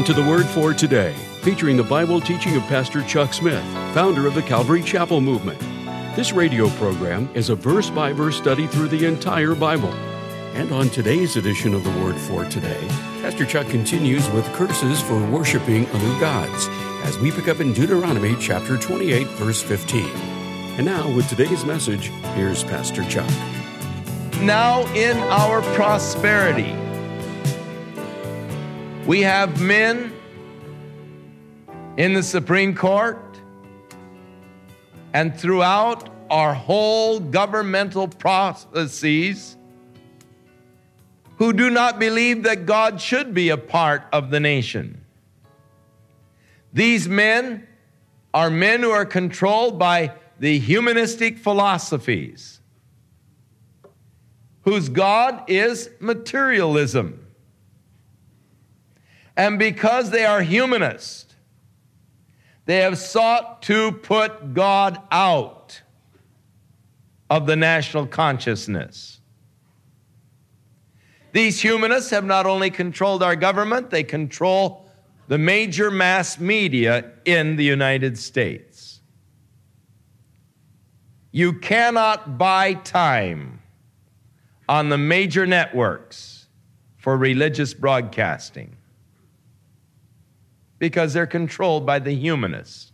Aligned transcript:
Welcome 0.00 0.14
to 0.14 0.22
the 0.22 0.30
Word 0.30 0.46
for 0.46 0.72
Today, 0.72 1.12
featuring 1.42 1.76
the 1.76 1.82
Bible 1.82 2.22
teaching 2.22 2.56
of 2.56 2.62
Pastor 2.62 3.02
Chuck 3.02 3.34
Smith, 3.34 3.62
founder 3.92 4.26
of 4.26 4.34
the 4.34 4.40
Calvary 4.40 4.82
Chapel 4.82 5.20
Movement. 5.20 5.60
This 6.16 6.32
radio 6.32 6.70
program 6.70 7.28
is 7.34 7.50
a 7.50 7.54
verse 7.54 7.90
by 7.90 8.14
verse 8.14 8.38
study 8.38 8.66
through 8.66 8.88
the 8.88 9.04
entire 9.04 9.54
Bible. 9.54 9.92
And 10.54 10.72
on 10.72 10.88
today's 10.88 11.36
edition 11.36 11.74
of 11.74 11.84
the 11.84 11.90
Word 12.02 12.16
for 12.16 12.46
Today, 12.46 12.82
Pastor 13.20 13.44
Chuck 13.44 13.66
continues 13.66 14.26
with 14.30 14.50
curses 14.54 15.02
for 15.02 15.22
worshiping 15.26 15.86
other 15.88 16.18
gods 16.18 16.68
as 17.04 17.18
we 17.18 17.30
pick 17.30 17.48
up 17.48 17.60
in 17.60 17.74
Deuteronomy 17.74 18.36
chapter 18.40 18.78
28, 18.78 19.26
verse 19.26 19.60
15. 19.60 20.06
And 20.78 20.86
now, 20.86 21.14
with 21.14 21.28
today's 21.28 21.66
message, 21.66 22.06
here's 22.34 22.64
Pastor 22.64 23.04
Chuck. 23.04 23.28
Now, 24.40 24.86
in 24.94 25.18
our 25.18 25.60
prosperity, 25.74 26.74
we 29.06 29.22
have 29.22 29.60
men 29.60 30.12
in 31.96 32.12
the 32.12 32.22
Supreme 32.22 32.74
Court 32.74 33.18
and 35.12 35.36
throughout 35.38 36.08
our 36.30 36.54
whole 36.54 37.18
governmental 37.18 38.06
processes 38.06 39.56
who 41.36 41.52
do 41.52 41.70
not 41.70 41.98
believe 41.98 42.42
that 42.42 42.66
God 42.66 43.00
should 43.00 43.32
be 43.32 43.48
a 43.48 43.56
part 43.56 44.04
of 44.12 44.30
the 44.30 44.38
nation. 44.38 45.04
These 46.72 47.08
men 47.08 47.66
are 48.32 48.50
men 48.50 48.80
who 48.80 48.90
are 48.90 49.06
controlled 49.06 49.78
by 49.78 50.12
the 50.38 50.58
humanistic 50.58 51.38
philosophies, 51.38 52.60
whose 54.62 54.88
God 54.88 55.42
is 55.48 55.90
materialism. 55.98 57.19
And 59.36 59.58
because 59.58 60.10
they 60.10 60.24
are 60.24 60.42
humanist, 60.42 61.34
they 62.66 62.78
have 62.78 62.98
sought 62.98 63.62
to 63.62 63.92
put 63.92 64.54
God 64.54 65.00
out 65.10 65.82
of 67.28 67.46
the 67.46 67.56
national 67.56 68.06
consciousness. 68.06 69.20
These 71.32 71.60
humanists 71.60 72.10
have 72.10 72.24
not 72.24 72.46
only 72.46 72.70
controlled 72.70 73.22
our 73.22 73.36
government, 73.36 73.90
they 73.90 74.02
control 74.02 74.90
the 75.28 75.38
major 75.38 75.90
mass 75.90 76.40
media 76.40 77.12
in 77.24 77.54
the 77.54 77.64
United 77.64 78.18
States. 78.18 79.00
You 81.30 81.52
cannot 81.52 82.36
buy 82.36 82.74
time 82.74 83.62
on 84.68 84.88
the 84.88 84.98
major 84.98 85.46
networks 85.46 86.48
for 86.96 87.16
religious 87.16 87.74
broadcasting 87.74 88.76
because 90.80 91.12
they're 91.12 91.26
controlled 91.26 91.86
by 91.86 92.00
the 92.00 92.12
humanist. 92.12 92.92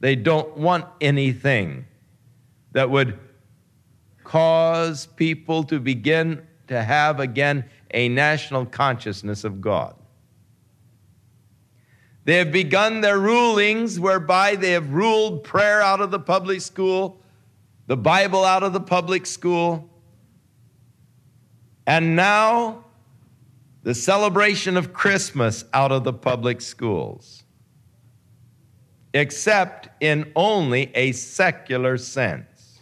They 0.00 0.16
don't 0.16 0.56
want 0.56 0.86
anything 1.02 1.84
that 2.72 2.88
would 2.88 3.18
cause 4.24 5.06
people 5.06 5.64
to 5.64 5.78
begin 5.80 6.46
to 6.68 6.82
have 6.82 7.20
again 7.20 7.64
a 7.90 8.08
national 8.08 8.64
consciousness 8.66 9.44
of 9.44 9.60
God. 9.60 9.94
They 12.24 12.36
have 12.36 12.52
begun 12.52 13.00
their 13.00 13.18
rulings 13.18 13.98
whereby 14.00 14.56
they 14.56 14.72
have 14.72 14.90
ruled 14.90 15.44
prayer 15.44 15.82
out 15.82 16.00
of 16.00 16.10
the 16.10 16.18
public 16.18 16.60
school, 16.60 17.20
the 17.86 17.96
Bible 17.96 18.44
out 18.44 18.62
of 18.62 18.72
the 18.72 18.80
public 18.80 19.26
school, 19.26 19.88
and 21.86 22.16
now 22.16 22.85
the 23.86 23.94
celebration 23.94 24.76
of 24.76 24.92
Christmas 24.92 25.64
out 25.72 25.92
of 25.92 26.02
the 26.02 26.12
public 26.12 26.60
schools, 26.60 27.44
except 29.14 29.88
in 30.02 30.32
only 30.34 30.90
a 30.96 31.12
secular 31.12 31.96
sense. 31.96 32.80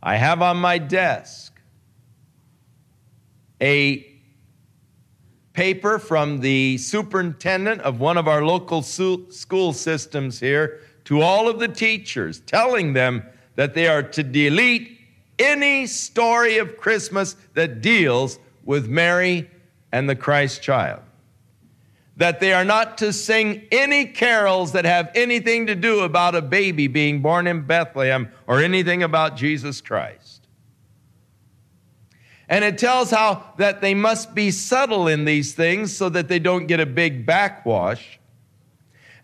I 0.00 0.14
have 0.14 0.40
on 0.40 0.56
my 0.58 0.78
desk 0.78 1.60
a 3.60 4.06
paper 5.52 5.98
from 5.98 6.38
the 6.38 6.78
superintendent 6.78 7.80
of 7.80 7.98
one 7.98 8.16
of 8.16 8.28
our 8.28 8.44
local 8.44 8.82
school 8.82 9.72
systems 9.72 10.38
here 10.38 10.78
to 11.06 11.22
all 11.22 11.48
of 11.48 11.58
the 11.58 11.66
teachers, 11.66 12.38
telling 12.38 12.92
them 12.92 13.24
that 13.56 13.74
they 13.74 13.88
are 13.88 14.04
to 14.04 14.22
delete 14.22 15.00
any 15.40 15.88
story 15.88 16.58
of 16.58 16.76
Christmas 16.76 17.34
that 17.54 17.82
deals 17.82 18.38
with 18.64 18.86
Mary 18.88 19.50
and 19.92 20.08
the 20.08 20.16
Christ 20.16 20.62
child. 20.62 21.02
That 22.16 22.40
they 22.40 22.52
are 22.52 22.64
not 22.64 22.98
to 22.98 23.12
sing 23.12 23.66
any 23.70 24.06
carols 24.06 24.72
that 24.72 24.84
have 24.84 25.10
anything 25.14 25.66
to 25.66 25.74
do 25.74 26.00
about 26.00 26.34
a 26.34 26.42
baby 26.42 26.86
being 26.86 27.22
born 27.22 27.46
in 27.46 27.62
Bethlehem 27.62 28.30
or 28.46 28.60
anything 28.60 29.02
about 29.02 29.36
Jesus 29.36 29.80
Christ. 29.80 30.42
And 32.48 32.64
it 32.64 32.76
tells 32.76 33.10
how 33.10 33.54
that 33.56 33.80
they 33.80 33.94
must 33.94 34.34
be 34.34 34.50
subtle 34.50 35.08
in 35.08 35.24
these 35.24 35.54
things 35.54 35.96
so 35.96 36.08
that 36.10 36.28
they 36.28 36.38
don't 36.38 36.66
get 36.66 36.80
a 36.80 36.86
big 36.86 37.24
backwash. 37.24 38.18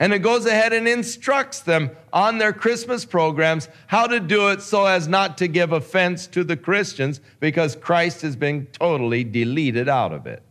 And 0.01 0.15
it 0.15 0.21
goes 0.21 0.47
ahead 0.47 0.73
and 0.73 0.87
instructs 0.87 1.61
them 1.61 1.91
on 2.13 2.39
their 2.39 2.53
Christmas 2.53 3.05
programs 3.05 3.69
how 3.89 4.07
to 4.07 4.21
do 4.21 4.49
it 4.49 4.63
so 4.63 4.87
as 4.87 5.09
not 5.09 5.37
to 5.39 5.49
give 5.49 5.73
offense 5.73 6.27
to 6.29 6.45
the 6.45 6.57
Christians 6.57 7.21
because 7.41 7.75
Christ 7.77 8.23
has 8.23 8.37
been 8.37 8.67
totally 8.67 9.25
deleted 9.25 9.89
out 9.89 10.13
of 10.13 10.27
it. 10.27 10.43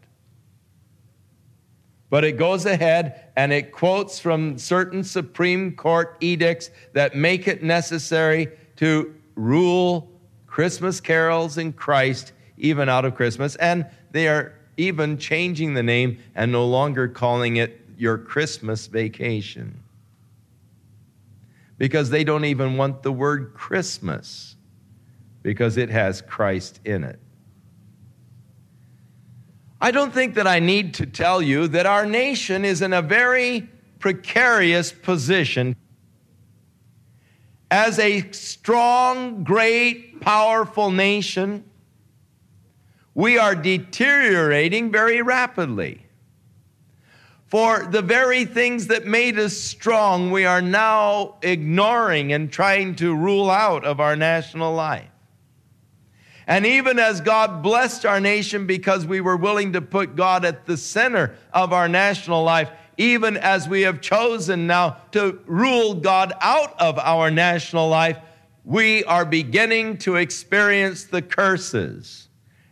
But 2.09 2.23
it 2.23 2.37
goes 2.37 2.65
ahead 2.65 3.31
and 3.35 3.51
it 3.51 3.71
quotes 3.71 4.19
from 4.19 4.57
certain 4.57 5.03
Supreme 5.03 5.75
Court 5.75 6.15
edicts 6.21 6.69
that 6.93 7.15
make 7.15 7.47
it 7.47 7.63
necessary 7.63 8.47
to 8.77 9.13
rule 9.35 10.09
Christmas 10.45 11.01
carols 11.01 11.57
in 11.57 11.73
Christ 11.73 12.31
even 12.57 12.87
out 12.89 13.05
of 13.05 13.15
Christmas. 13.15 13.55
And 13.57 13.85
they 14.11 14.27
are 14.27 14.53
even 14.77 15.17
changing 15.17 15.73
the 15.73 15.83
name 15.83 16.19
and 16.33 16.51
no 16.51 16.65
longer 16.65 17.07
calling 17.07 17.57
it 17.57 17.81
your 17.97 18.17
Christmas 18.17 18.87
vacation. 18.87 19.83
Because 21.77 22.09
they 22.09 22.23
don't 22.23 22.45
even 22.45 22.77
want 22.77 23.03
the 23.03 23.11
word 23.11 23.53
Christmas 23.53 24.55
because 25.43 25.77
it 25.77 25.89
has 25.89 26.21
Christ 26.21 26.79
in 26.85 27.03
it. 27.03 27.19
I 29.79 29.91
don't 29.91 30.13
think 30.13 30.33
that 30.35 30.47
I 30.47 30.59
need 30.59 30.95
to 30.95 31.05
tell 31.05 31.41
you 31.41 31.67
that 31.67 31.85
our 31.85 32.05
nation 32.05 32.65
is 32.65 32.81
in 32.81 32.93
a 32.93 33.01
very 33.01 33.69
precarious 33.99 34.91
position. 34.91 35.75
As 37.69 37.99
a 37.99 38.31
strong, 38.31 39.43
great, 39.43 40.19
powerful 40.21 40.89
nation, 40.89 41.63
we 43.13 43.37
are 43.37 43.53
deteriorating 43.55 44.91
very 44.91 45.21
rapidly. 45.21 46.05
For 47.45 47.85
the 47.85 48.01
very 48.01 48.45
things 48.45 48.87
that 48.87 49.05
made 49.05 49.39
us 49.39 49.55
strong, 49.55 50.31
we 50.31 50.45
are 50.45 50.61
now 50.61 51.35
ignoring 51.41 52.33
and 52.33 52.51
trying 52.51 52.95
to 52.95 53.15
rule 53.15 53.49
out 53.49 53.85
of 53.85 53.99
our 53.99 54.15
national 54.15 54.73
life. 54.73 55.07
And 56.47 56.65
even 56.65 56.97
as 56.97 57.19
God 57.19 57.61
blessed 57.61 58.05
our 58.05 58.21
nation 58.21 58.65
because 58.65 59.05
we 59.05 59.19
were 59.19 59.35
willing 59.35 59.73
to 59.73 59.81
put 59.81 60.15
God 60.15 60.45
at 60.45 60.65
the 60.65 60.77
center 60.77 61.35
of 61.53 61.73
our 61.73 61.89
national 61.89 62.43
life, 62.43 62.71
even 62.97 63.35
as 63.35 63.67
we 63.67 63.81
have 63.81 63.99
chosen 63.99 64.65
now 64.65 64.97
to 65.11 65.41
rule 65.45 65.93
God 65.93 66.31
out 66.39 66.79
of 66.79 66.97
our 66.99 67.29
national 67.29 67.89
life, 67.89 68.17
we 68.63 69.03
are 69.03 69.25
beginning 69.25 69.97
to 69.99 70.15
experience 70.15 71.03
the 71.03 71.21
curses, 71.21 72.29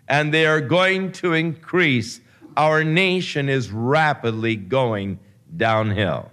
and 0.07 0.33
they 0.33 0.45
are 0.45 0.62
going 0.62 1.12
to 1.13 1.33
increase. 1.33 2.21
Our 2.56 2.83
nation 2.83 3.50
is 3.50 3.71
rapidly 3.71 4.56
going 4.56 5.19
downhill. 5.56 6.31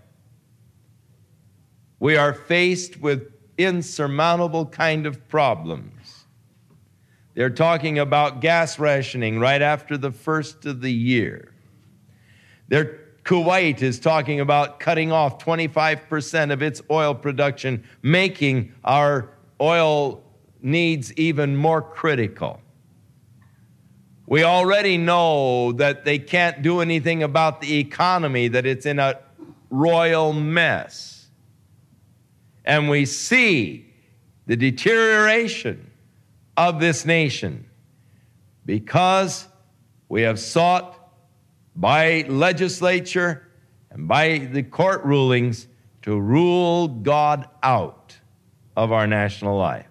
We 1.99 2.17
are 2.17 2.35
faced 2.35 3.01
with 3.01 3.33
insurmountable 3.59 4.67
kind 4.67 5.07
of 5.07 5.29
problems 5.29 6.02
they're 7.35 7.51
talking 7.51 7.99
about 7.99 8.41
gas 8.41 8.79
rationing 8.79 9.39
right 9.39 9.63
after 9.63 9.97
the 9.97 10.13
first 10.13 10.67
of 10.67 10.81
the 10.81 10.93
year. 10.93 11.55
They're, 12.69 13.01
Kuwait 13.25 13.83
is 13.83 14.01
talking 14.01 14.41
about 14.41 14.81
cutting 14.81 15.13
off 15.13 15.39
25% 15.39 16.53
of 16.53 16.63
its 16.63 16.83
oil 16.91 17.15
production, 17.15 17.85
making 18.03 18.75
our 18.85 19.31
oil 19.61 20.23
needs 20.61 21.13
even 21.15 21.57
more 21.57 21.81
critical. 21.81 22.61
We 24.27 24.45
already 24.45 24.99
know 24.99 25.73
that 25.73 26.05
they 26.05 26.19
can't 26.19 26.63
do 26.63 26.81
anything 26.81 27.23
about 27.23 27.61
the 27.61 27.79
economy, 27.79 28.49
that 28.49 28.67
it's 28.67 28.87
in 28.87 28.99
a 28.99 29.19
royal 29.71 30.33
mess. 30.33 31.29
And 32.65 32.89
we 32.89 33.05
see 33.07 33.93
the 34.47 34.57
deterioration 34.57 35.92
of 36.57 36.81
this 36.81 37.05
nation 37.05 37.67
because 38.65 39.49
we 40.09 40.23
have 40.23 40.39
sought 40.39 40.99
by 41.75 42.25
legislature 42.29 43.49
and 43.91 44.07
by 44.07 44.39
the 44.39 44.63
court 44.63 45.05
rulings 45.05 45.67
to 46.03 46.19
rule 46.19 46.89
God 46.89 47.49
out 47.63 48.17
of 48.77 48.93
our 48.93 49.07
national 49.07 49.57
life. 49.57 49.87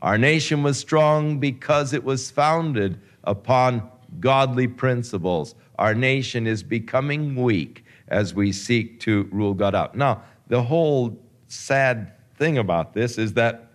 Our 0.00 0.18
nation 0.18 0.62
was 0.62 0.78
strong 0.78 1.38
because 1.38 1.92
it 1.92 2.02
was 2.02 2.30
founded 2.30 3.00
upon 3.24 3.88
godly 4.20 4.66
principles. 4.66 5.54
Our 5.78 5.94
nation 5.94 6.46
is 6.46 6.62
becoming 6.62 7.36
weak 7.36 7.84
as 8.08 8.34
we 8.34 8.52
seek 8.52 9.00
to 9.00 9.28
rule 9.30 9.54
God 9.54 9.74
out. 9.74 9.94
Now, 9.94 10.22
the 10.48 10.62
whole 10.62 11.18
sad 11.46 12.12
thing 12.36 12.58
about 12.58 12.92
this 12.94 13.16
is 13.16 13.34
that 13.34 13.71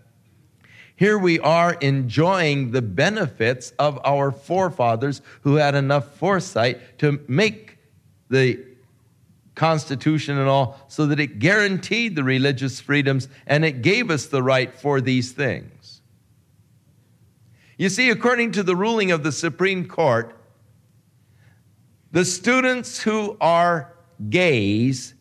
here 0.97 1.19
we 1.19 1.39
are 1.39 1.73
enjoying 1.75 2.71
the 2.71 2.81
benefits 2.81 3.71
of 3.77 3.99
our 4.03 4.31
forefathers 4.31 5.21
who 5.41 5.55
had 5.55 5.75
enough 5.75 6.17
foresight 6.17 6.97
to 6.97 7.23
make 7.27 7.77
the 8.29 8.65
Constitution 9.53 10.39
and 10.39 10.49
all 10.49 10.79
so 10.87 11.05
that 11.05 11.19
it 11.19 11.37
guaranteed 11.37 12.15
the 12.15 12.23
religious 12.23 12.79
freedoms 12.79 13.27
and 13.45 13.63
it 13.63 13.83
gave 13.83 14.09
us 14.09 14.25
the 14.25 14.41
right 14.41 14.73
for 14.73 14.99
these 14.99 15.31
things. 15.31 16.01
You 17.77 17.89
see, 17.89 18.09
according 18.09 18.53
to 18.53 18.63
the 18.63 18.75
ruling 18.75 19.11
of 19.11 19.21
the 19.21 19.31
Supreme 19.31 19.87
Court, 19.87 20.35
the 22.11 22.25
students 22.25 23.01
who 23.01 23.37
are 23.39 23.93
gays 24.31 25.13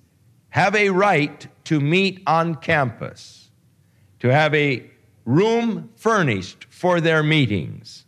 have 0.49 0.75
a 0.75 0.88
right 0.88 1.46
to 1.64 1.81
meet 1.81 2.22
on 2.26 2.55
campus, 2.55 3.50
to 4.20 4.29
have 4.29 4.55
a 4.55 4.90
room 5.26 5.90
furnished 5.96 6.67
for 6.70 7.00
their 7.00 7.23
meetings 7.23 8.06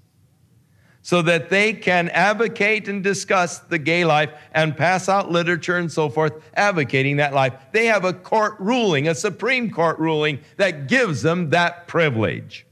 so 1.02 1.20
that 1.22 1.48
they 1.48 1.72
can 1.72 2.08
advocate 2.10 2.86
and 2.86 3.02
discuss 3.02 3.58
the 3.60 3.78
gay 3.78 4.04
life 4.04 4.30
and 4.52 4.76
pass 4.76 5.08
out 5.08 5.30
literature 5.30 5.78
and 5.78 5.90
so 5.90 6.08
forth 6.08 6.34
advocating 6.54 7.16
that 7.16 7.34
life. 7.34 7.54
They 7.72 7.86
have 7.86 8.04
a 8.04 8.12
court 8.12 8.56
ruling, 8.58 9.08
a 9.08 9.14
Supreme 9.14 9.70
Court 9.70 9.98
ruling 9.98 10.38
that 10.58 10.86
gives 10.86 11.22
them 11.22 11.50
that 11.50 11.88
privilege. 11.88 12.66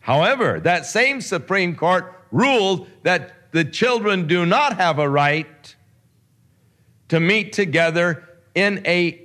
However, 0.00 0.60
that 0.60 0.86
same 0.86 1.20
Supreme 1.20 1.74
Court 1.74 2.14
ruled 2.30 2.88
that 3.02 3.52
the 3.52 3.64
children 3.64 4.26
do 4.26 4.46
not 4.46 4.76
have 4.76 4.98
a 4.98 5.08
right 5.08 5.76
to 7.08 7.20
meet 7.20 7.52
together 7.52 8.28
in 8.54 8.80
a 8.86 9.20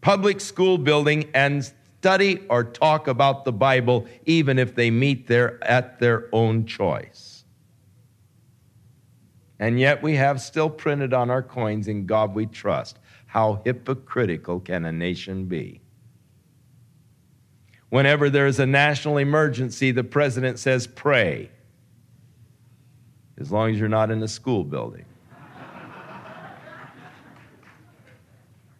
public 0.00 0.40
school 0.40 0.76
building 0.76 1.30
and 1.34 1.72
study 2.02 2.44
or 2.50 2.64
talk 2.64 3.06
about 3.06 3.44
the 3.44 3.52
Bible, 3.52 4.04
even 4.26 4.58
if 4.58 4.74
they 4.74 4.90
meet 4.90 5.28
there 5.28 5.62
at 5.62 6.00
their 6.00 6.28
own 6.32 6.66
choice. 6.66 7.44
And 9.60 9.78
yet 9.78 10.02
we 10.02 10.16
have 10.16 10.40
still 10.40 10.68
printed 10.68 11.14
on 11.14 11.30
our 11.30 11.44
coins, 11.44 11.86
In 11.86 12.04
God 12.04 12.34
we 12.34 12.46
trust. 12.46 12.98
How 13.26 13.62
hypocritical 13.64 14.58
can 14.58 14.84
a 14.84 14.90
nation 14.90 15.44
be? 15.44 15.80
Whenever 17.90 18.28
there 18.28 18.48
is 18.48 18.58
a 18.58 18.66
national 18.66 19.18
emergency, 19.18 19.92
the 19.92 20.02
president 20.02 20.58
says, 20.58 20.88
pray, 20.88 21.52
as 23.38 23.52
long 23.52 23.70
as 23.70 23.78
you're 23.78 23.88
not 23.88 24.10
in 24.10 24.20
a 24.24 24.28
school 24.28 24.64
building. 24.64 25.04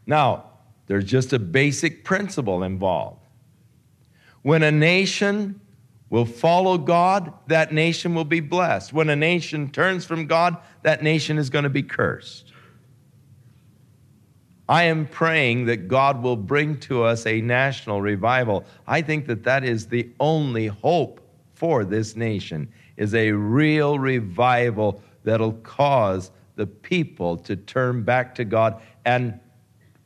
now, 0.07 0.52
there's 0.87 1.05
just 1.05 1.33
a 1.33 1.39
basic 1.39 2.05
principle 2.05 2.63
involved. 2.63 3.27
When 4.43 4.63
a 4.63 4.73
nation 4.73 5.61
will 6.11 6.27
follow 6.27 6.77
God, 6.77 7.33
that 7.47 7.73
nation 7.73 8.15
will 8.15 8.25
be 8.25 8.41
blessed. 8.41 8.93
When 8.93 9.09
a 9.09 9.17
nation 9.17 9.71
turns 9.71 10.05
from 10.05 10.27
God, 10.27 10.57
that 10.83 11.03
nation 11.03 11.39
is 11.39 11.49
going 11.49 11.63
to 11.65 11.71
be 11.71 11.83
cursed. 11.83 12.53
I 14.69 14.85
am 14.85 15.07
praying 15.07 15.67
that 15.67 15.89
God 15.89 16.23
will 16.23 16.37
bring 16.37 16.79
to 16.81 17.03
us 17.03 17.27
a 17.27 17.41
national 17.41 18.01
revival. 18.01 18.65
I 18.87 19.03
think 19.03 19.27
that 19.27 19.45
that 19.45 19.65
is 19.65 19.87
the 19.87 20.09
only 20.21 20.67
hope 20.67 21.21
for 21.55 21.85
this 21.85 22.17
nation 22.17 22.73
is 22.97 23.15
a 23.15 23.33
real 23.33 23.99
revival 23.99 25.03
that'll 25.25 25.53
cause 25.53 26.31
the 26.57 26.67
people 26.67 27.37
to 27.39 27.57
turn 27.57 28.03
back 28.03 28.35
to 28.35 28.45
God 28.45 28.81
and 29.05 29.39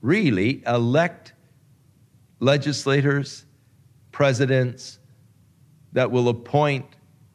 really 0.07 0.63
elect 0.67 1.33
legislators, 2.39 3.45
presidents 4.13 5.01
that 5.93 6.11
will 6.11 6.29
appoint 6.29 6.87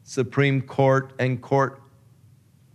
Supreme 0.04 0.62
Court 0.62 1.12
and 1.18 1.40
court 1.40 1.82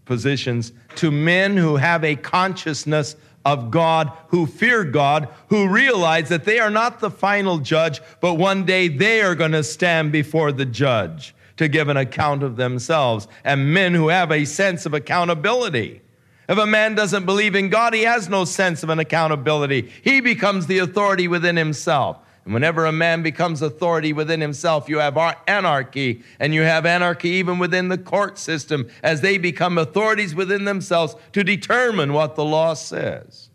positions 0.05 0.71
to 0.95 1.09
men 1.09 1.57
who 1.57 1.77
have 1.77 2.03
a 2.03 2.15
consciousness 2.15 3.15
of 3.43 3.71
God, 3.71 4.11
who 4.27 4.45
fear 4.45 4.83
God, 4.83 5.29
who 5.49 5.67
realize 5.67 6.29
that 6.29 6.45
they 6.45 6.59
are 6.59 6.69
not 6.69 6.99
the 6.99 7.09
final 7.09 7.57
judge, 7.57 7.99
but 8.21 8.35
one 8.35 8.65
day 8.65 8.87
they 8.87 9.21
are 9.21 9.35
going 9.35 9.51
to 9.53 9.63
stand 9.63 10.11
before 10.11 10.51
the 10.51 10.65
judge 10.65 11.33
to 11.55 11.67
give 11.67 11.89
an 11.89 11.97
account 11.97 12.43
of 12.43 12.55
themselves, 12.55 13.27
and 13.43 13.73
men 13.73 13.95
who 13.95 14.09
have 14.09 14.31
a 14.31 14.45
sense 14.45 14.85
of 14.85 14.93
accountability. 14.93 16.01
If 16.47 16.57
a 16.57 16.65
man 16.65 16.95
doesn't 16.95 17.25
believe 17.25 17.55
in 17.55 17.69
God, 17.69 17.93
he 17.93 18.03
has 18.03 18.29
no 18.29 18.45
sense 18.45 18.81
of 18.81 18.89
an 18.89 18.99
accountability. 18.99 19.91
He 20.01 20.21
becomes 20.21 20.67
the 20.67 20.77
authority 20.79 21.27
within 21.27 21.57
himself. 21.57 22.19
And 22.45 22.53
whenever 22.53 22.85
a 22.85 22.93
man 22.93 23.23
becomes 23.23 23.61
authority 23.61 24.13
within 24.13 24.39
himself, 24.39 24.87
you 24.87 24.99
have 24.99 25.17
anarchy, 25.47 26.23
and 26.39 26.53
you 26.53 26.61
have 26.61 26.85
anarchy 26.85 27.31
even 27.31 27.59
within 27.59 27.89
the 27.89 27.97
court 27.97 28.39
system 28.39 28.87
as 29.03 29.19
they 29.19 29.37
become 29.37 29.77
authorities 29.77 30.33
within 30.33 30.63
themselves 30.63 31.17
to 31.33 31.43
determine 31.43 32.13
what 32.13 32.35
the 32.35 32.45
law 32.45 32.73
says. 32.73 33.49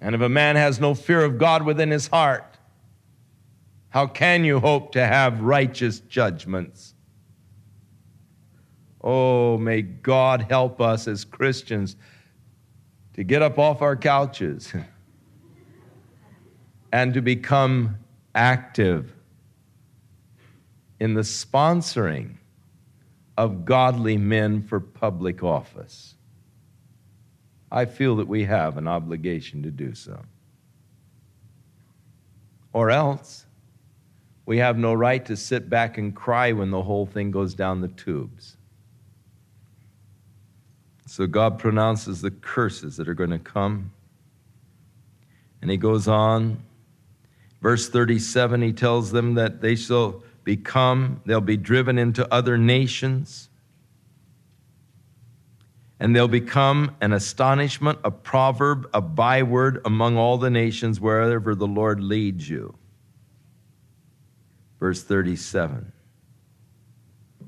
And 0.00 0.16
if 0.16 0.20
a 0.20 0.28
man 0.28 0.56
has 0.56 0.80
no 0.80 0.96
fear 0.96 1.22
of 1.22 1.38
God 1.38 1.62
within 1.62 1.92
his 1.92 2.08
heart, 2.08 2.56
how 3.90 4.08
can 4.08 4.44
you 4.44 4.58
hope 4.58 4.90
to 4.92 5.06
have 5.06 5.40
righteous 5.40 6.00
judgments? 6.00 6.95
Oh, 9.08 9.56
may 9.56 9.82
God 9.82 10.46
help 10.50 10.80
us 10.80 11.06
as 11.06 11.24
Christians 11.24 11.94
to 13.14 13.22
get 13.22 13.40
up 13.40 13.56
off 13.56 13.80
our 13.80 13.94
couches 13.94 14.72
and 16.92 17.14
to 17.14 17.22
become 17.22 17.98
active 18.34 19.12
in 20.98 21.14
the 21.14 21.20
sponsoring 21.20 22.38
of 23.38 23.64
godly 23.64 24.16
men 24.16 24.60
for 24.60 24.80
public 24.80 25.44
office. 25.44 26.16
I 27.70 27.84
feel 27.84 28.16
that 28.16 28.26
we 28.26 28.46
have 28.46 28.76
an 28.76 28.88
obligation 28.88 29.62
to 29.62 29.70
do 29.70 29.94
so. 29.94 30.20
Or 32.72 32.90
else, 32.90 33.46
we 34.46 34.58
have 34.58 34.76
no 34.76 34.94
right 34.94 35.24
to 35.26 35.36
sit 35.36 35.70
back 35.70 35.96
and 35.96 36.12
cry 36.12 36.50
when 36.50 36.72
the 36.72 36.82
whole 36.82 37.06
thing 37.06 37.30
goes 37.30 37.54
down 37.54 37.80
the 37.80 37.88
tubes. 37.88 38.55
So 41.16 41.26
God 41.26 41.58
pronounces 41.58 42.20
the 42.20 42.30
curses 42.30 42.98
that 42.98 43.08
are 43.08 43.14
going 43.14 43.30
to 43.30 43.38
come. 43.38 43.90
And 45.62 45.70
he 45.70 45.78
goes 45.78 46.06
on. 46.06 46.62
Verse 47.62 47.88
37, 47.88 48.60
he 48.60 48.74
tells 48.74 49.12
them 49.12 49.32
that 49.32 49.62
they 49.62 49.76
shall 49.76 50.22
become, 50.44 51.22
they'll 51.24 51.40
be 51.40 51.56
driven 51.56 51.96
into 51.96 52.30
other 52.30 52.58
nations. 52.58 53.48
And 55.98 56.14
they'll 56.14 56.28
become 56.28 56.94
an 57.00 57.14
astonishment, 57.14 57.98
a 58.04 58.10
proverb, 58.10 58.86
a 58.92 59.00
byword 59.00 59.80
among 59.86 60.18
all 60.18 60.36
the 60.36 60.50
nations 60.50 61.00
wherever 61.00 61.54
the 61.54 61.66
Lord 61.66 61.98
leads 61.98 62.46
you. 62.46 62.74
Verse 64.78 65.02
37. 65.02 65.92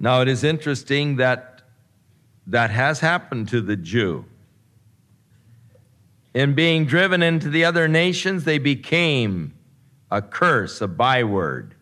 Now 0.00 0.22
it 0.22 0.28
is 0.28 0.42
interesting 0.42 1.16
that 1.16 1.57
that 2.48 2.70
has 2.70 3.00
happened 3.00 3.48
to 3.50 3.60
the 3.60 3.76
Jew. 3.76 4.24
In 6.34 6.54
being 6.54 6.86
driven 6.86 7.22
into 7.22 7.50
the 7.50 7.64
other 7.64 7.86
nations, 7.88 8.44
they 8.44 8.58
became 8.58 9.54
a 10.10 10.22
curse, 10.22 10.80
a 10.80 10.88
byword. 10.88 11.74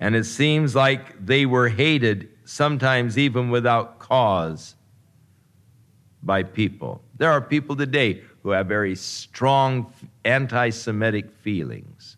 And 0.00 0.16
it 0.16 0.24
seems 0.24 0.74
like 0.74 1.24
they 1.24 1.46
were 1.46 1.68
hated, 1.68 2.28
sometimes 2.44 3.16
even 3.16 3.50
without 3.50 4.00
cause, 4.00 4.74
by 6.22 6.42
people. 6.42 7.00
There 7.16 7.30
are 7.30 7.40
people 7.40 7.76
today 7.76 8.22
who 8.42 8.50
have 8.50 8.66
very 8.66 8.96
strong 8.96 9.92
anti 10.24 10.70
Semitic 10.70 11.30
feelings. 11.30 12.16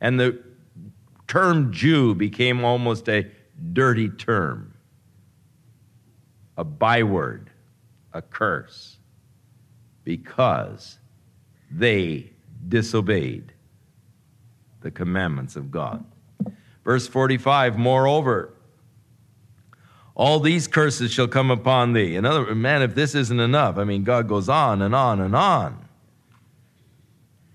And 0.00 0.18
the 0.18 0.42
term 1.28 1.72
Jew 1.72 2.14
became 2.14 2.64
almost 2.64 3.08
a 3.08 3.30
dirty 3.72 4.08
term 4.08 4.74
a 6.58 6.64
byword, 6.64 7.50
a 8.12 8.20
curse, 8.20 8.98
because 10.04 10.98
they 11.70 12.30
disobeyed 12.68 13.52
the 14.80 14.90
commandments 14.90 15.56
of 15.56 15.70
God. 15.70 16.04
Verse 16.84 17.06
45 17.06 17.78
Moreover, 17.78 18.52
all 20.14 20.40
these 20.40 20.66
curses 20.66 21.12
shall 21.12 21.28
come 21.28 21.50
upon 21.50 21.92
thee. 21.92 22.16
In 22.16 22.26
other 22.26 22.42
words, 22.42 22.56
man, 22.56 22.82
if 22.82 22.94
this 22.94 23.14
isn't 23.14 23.38
enough, 23.38 23.78
I 23.78 23.84
mean, 23.84 24.02
God 24.02 24.28
goes 24.28 24.48
on 24.48 24.82
and 24.82 24.94
on 24.94 25.20
and 25.20 25.36
on. 25.36 25.87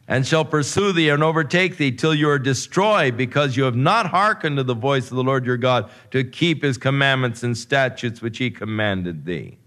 And 0.07 0.27
shall 0.27 0.43
pursue 0.43 0.91
thee 0.91 1.09
and 1.09 1.23
overtake 1.23 1.77
thee 1.77 1.91
till 1.91 2.13
you 2.13 2.29
are 2.29 2.39
destroyed, 2.39 3.15
because 3.15 3.55
you 3.55 3.63
have 3.63 3.75
not 3.75 4.07
hearkened 4.07 4.57
to 4.57 4.63
the 4.63 4.73
voice 4.73 5.09
of 5.09 5.15
the 5.15 5.23
Lord 5.23 5.45
your 5.45 5.57
God 5.57 5.89
to 6.11 6.23
keep 6.23 6.61
his 6.61 6.77
commandments 6.77 7.41
and 7.43 7.57
statutes 7.57 8.21
which 8.21 8.37
he 8.37 8.51
commanded 8.51 9.25
thee. 9.25 9.57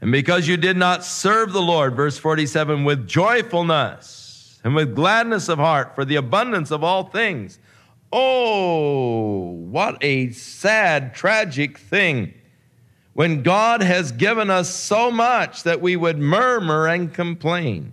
And 0.00 0.12
because 0.12 0.48
you 0.48 0.56
did 0.56 0.76
not 0.76 1.04
serve 1.04 1.52
the 1.52 1.62
Lord, 1.62 1.96
verse 1.96 2.18
47, 2.18 2.84
with 2.84 3.06
joyfulness 3.06 4.58
and 4.64 4.74
with 4.74 4.94
gladness 4.94 5.48
of 5.48 5.58
heart 5.58 5.94
for 5.94 6.04
the 6.04 6.16
abundance 6.16 6.70
of 6.70 6.84
all 6.84 7.04
things, 7.04 7.58
Oh, 8.12 9.50
what 9.50 9.98
a 10.00 10.30
sad, 10.30 11.14
tragic 11.14 11.76
thing 11.76 12.32
when 13.14 13.42
God 13.42 13.82
has 13.82 14.12
given 14.12 14.48
us 14.48 14.72
so 14.72 15.10
much 15.10 15.64
that 15.64 15.80
we 15.80 15.96
would 15.96 16.18
murmur 16.18 16.86
and 16.86 17.12
complain. 17.12 17.92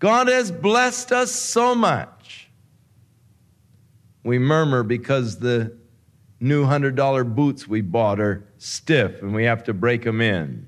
God 0.00 0.26
has 0.26 0.50
blessed 0.50 1.12
us 1.12 1.30
so 1.30 1.76
much. 1.76 2.48
We 4.24 4.38
murmur 4.40 4.82
because 4.82 5.38
the 5.38 5.76
new 6.40 6.66
$100 6.66 7.34
boots 7.34 7.68
we 7.68 7.80
bought 7.80 8.18
are 8.18 8.44
stiff 8.58 9.22
and 9.22 9.32
we 9.32 9.44
have 9.44 9.62
to 9.64 9.72
break 9.72 10.02
them 10.02 10.20
in. 10.20 10.66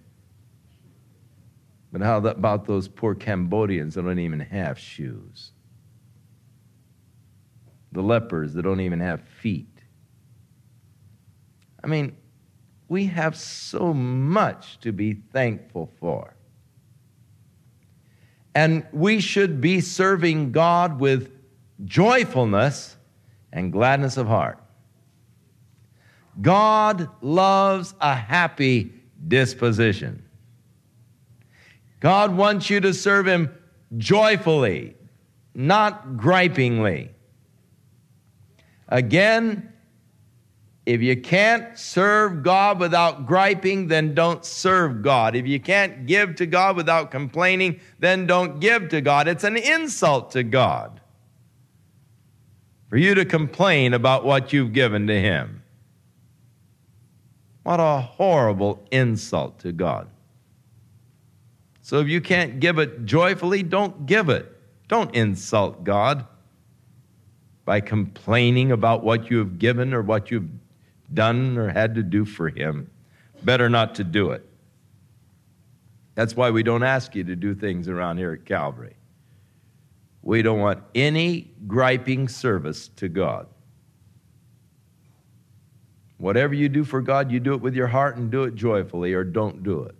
But 1.90 2.02
how 2.02 2.18
about 2.18 2.66
those 2.66 2.86
poor 2.86 3.16
Cambodians 3.16 3.96
that 3.96 4.02
don't 4.02 4.20
even 4.20 4.40
have 4.40 4.78
shoes? 4.78 5.50
the 7.92 8.02
lepers 8.02 8.54
that 8.54 8.62
don't 8.62 8.80
even 8.80 9.00
have 9.00 9.22
feet. 9.22 9.68
I 11.84 11.86
mean, 11.86 12.16
we 12.88 13.06
have 13.06 13.36
so 13.36 13.92
much 13.92 14.80
to 14.80 14.92
be 14.92 15.14
thankful 15.32 15.90
for. 16.00 16.34
And 18.54 18.86
we 18.92 19.20
should 19.20 19.60
be 19.60 19.80
serving 19.80 20.52
God 20.52 21.00
with 21.00 21.30
joyfulness 21.84 22.96
and 23.52 23.72
gladness 23.72 24.16
of 24.16 24.26
heart. 24.26 24.58
God 26.40 27.08
loves 27.20 27.94
a 28.00 28.14
happy 28.14 28.92
disposition. 29.28 30.22
God 32.00 32.36
wants 32.36 32.68
you 32.68 32.80
to 32.80 32.92
serve 32.92 33.26
Him 33.26 33.50
joyfully, 33.96 34.96
not 35.54 36.16
gripingly. 36.16 37.10
Again, 38.88 39.71
if 40.84 41.00
you 41.00 41.16
can't 41.16 41.78
serve 41.78 42.42
God 42.42 42.80
without 42.80 43.24
griping, 43.24 43.86
then 43.86 44.14
don't 44.14 44.44
serve 44.44 45.02
God. 45.02 45.36
If 45.36 45.46
you 45.46 45.60
can't 45.60 46.06
give 46.06 46.34
to 46.36 46.46
God 46.46 46.76
without 46.76 47.12
complaining, 47.12 47.80
then 48.00 48.26
don't 48.26 48.58
give 48.58 48.88
to 48.88 49.00
God. 49.00 49.28
It's 49.28 49.44
an 49.44 49.56
insult 49.56 50.32
to 50.32 50.42
God 50.42 51.00
for 52.90 52.96
you 52.96 53.14
to 53.14 53.24
complain 53.24 53.94
about 53.94 54.24
what 54.24 54.52
you've 54.52 54.72
given 54.72 55.06
to 55.06 55.20
Him. 55.20 55.62
What 57.62 57.78
a 57.78 58.00
horrible 58.00 58.84
insult 58.90 59.60
to 59.60 59.70
God. 59.70 60.08
So 61.80 62.00
if 62.00 62.08
you 62.08 62.20
can't 62.20 62.58
give 62.58 62.78
it 62.78 63.04
joyfully, 63.04 63.62
don't 63.62 64.04
give 64.06 64.28
it. 64.28 64.50
Don't 64.88 65.14
insult 65.14 65.84
God 65.84 66.26
by 67.64 67.80
complaining 67.80 68.72
about 68.72 69.04
what 69.04 69.30
you 69.30 69.38
have 69.38 69.60
given 69.60 69.94
or 69.94 70.02
what 70.02 70.30
you've 70.30 70.50
done 71.14 71.58
or 71.58 71.68
had 71.68 71.94
to 71.96 72.02
do 72.02 72.24
for 72.24 72.48
Him. 72.48 72.90
Better 73.42 73.68
not 73.68 73.94
to 73.96 74.04
do 74.04 74.30
it. 74.30 74.46
That's 76.14 76.36
why 76.36 76.50
we 76.50 76.62
don't 76.62 76.82
ask 76.82 77.14
you 77.14 77.24
to 77.24 77.36
do 77.36 77.54
things 77.54 77.88
around 77.88 78.18
here 78.18 78.32
at 78.32 78.44
Calvary. 78.44 78.96
We 80.22 80.42
don't 80.42 80.60
want 80.60 80.82
any 80.94 81.50
griping 81.66 82.28
service 82.28 82.88
to 82.96 83.08
God. 83.08 83.46
Whatever 86.18 86.54
you 86.54 86.68
do 86.68 86.84
for 86.84 87.00
God, 87.00 87.32
you 87.32 87.40
do 87.40 87.54
it 87.54 87.60
with 87.60 87.74
your 87.74 87.88
heart 87.88 88.16
and 88.16 88.30
do 88.30 88.44
it 88.44 88.54
joyfully, 88.54 89.12
or 89.14 89.24
don't 89.24 89.64
do 89.64 89.82
it. 89.82 89.96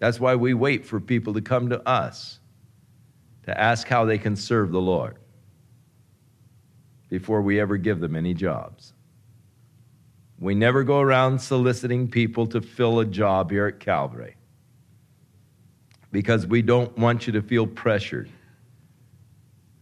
That's 0.00 0.18
why 0.18 0.34
we 0.34 0.54
wait 0.54 0.84
for 0.84 0.98
people 0.98 1.34
to 1.34 1.40
come 1.40 1.68
to 1.68 1.86
us 1.88 2.40
to 3.44 3.58
ask 3.60 3.86
how 3.86 4.04
they 4.04 4.18
can 4.18 4.34
serve 4.34 4.72
the 4.72 4.80
Lord 4.80 5.18
before 7.10 7.42
we 7.42 7.60
ever 7.60 7.76
give 7.76 8.00
them 8.00 8.16
any 8.16 8.34
jobs. 8.34 8.93
We 10.44 10.54
never 10.54 10.84
go 10.84 11.00
around 11.00 11.40
soliciting 11.40 12.06
people 12.06 12.46
to 12.48 12.60
fill 12.60 13.00
a 13.00 13.06
job 13.06 13.50
here 13.50 13.66
at 13.66 13.80
Calvary 13.80 14.36
because 16.12 16.46
we 16.46 16.60
don't 16.60 16.94
want 16.98 17.26
you 17.26 17.32
to 17.32 17.40
feel 17.40 17.66
pressured. 17.66 18.28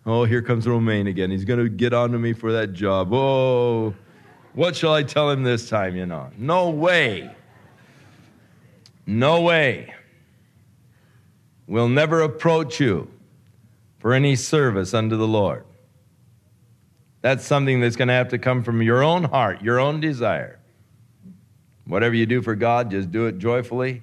Oh, 0.07 0.23
here 0.23 0.41
comes 0.41 0.69
Romaine 0.69 1.09
again. 1.09 1.33
He's 1.33 1.45
going 1.45 1.59
to 1.59 1.69
get 1.69 1.93
onto 1.93 2.17
me 2.17 2.33
for 2.33 2.53
that 2.53 2.75
job. 2.75 3.13
Oh, 3.13 3.93
what 4.53 4.77
shall 4.77 4.95
I 4.95 5.03
tell 5.03 5.29
him 5.29 5.43
this 5.43 5.69
time, 5.69 5.97
you 5.97 6.07
know? 6.07 6.31
No 6.39 6.71
way. 6.71 7.35
No 9.05 9.41
way. 9.41 9.93
We'll 11.67 11.89
never 11.89 12.21
approach 12.21 12.79
you 12.79 13.11
for 13.99 14.15
any 14.15 14.37
service 14.37 14.95
unto 14.95 15.17
the 15.17 15.27
Lord. 15.27 15.65
That's 17.23 17.45
something 17.47 17.81
that's 17.81 17.97
going 17.97 18.09
to 18.09 18.15
have 18.15 18.29
to 18.29 18.39
come 18.39 18.65
from 18.65 18.83
your 18.83 19.03
own 19.03 19.25
heart, 19.25 19.63
your 19.63 19.79
own 19.79 20.01
desire. 20.01 20.59
Whatever 21.87 22.15
you 22.15 22.27
do 22.27 22.43
for 22.43 22.55
God, 22.57 22.91
just 22.91 23.11
do 23.11 23.27
it 23.27 23.39
joyfully, 23.39 24.03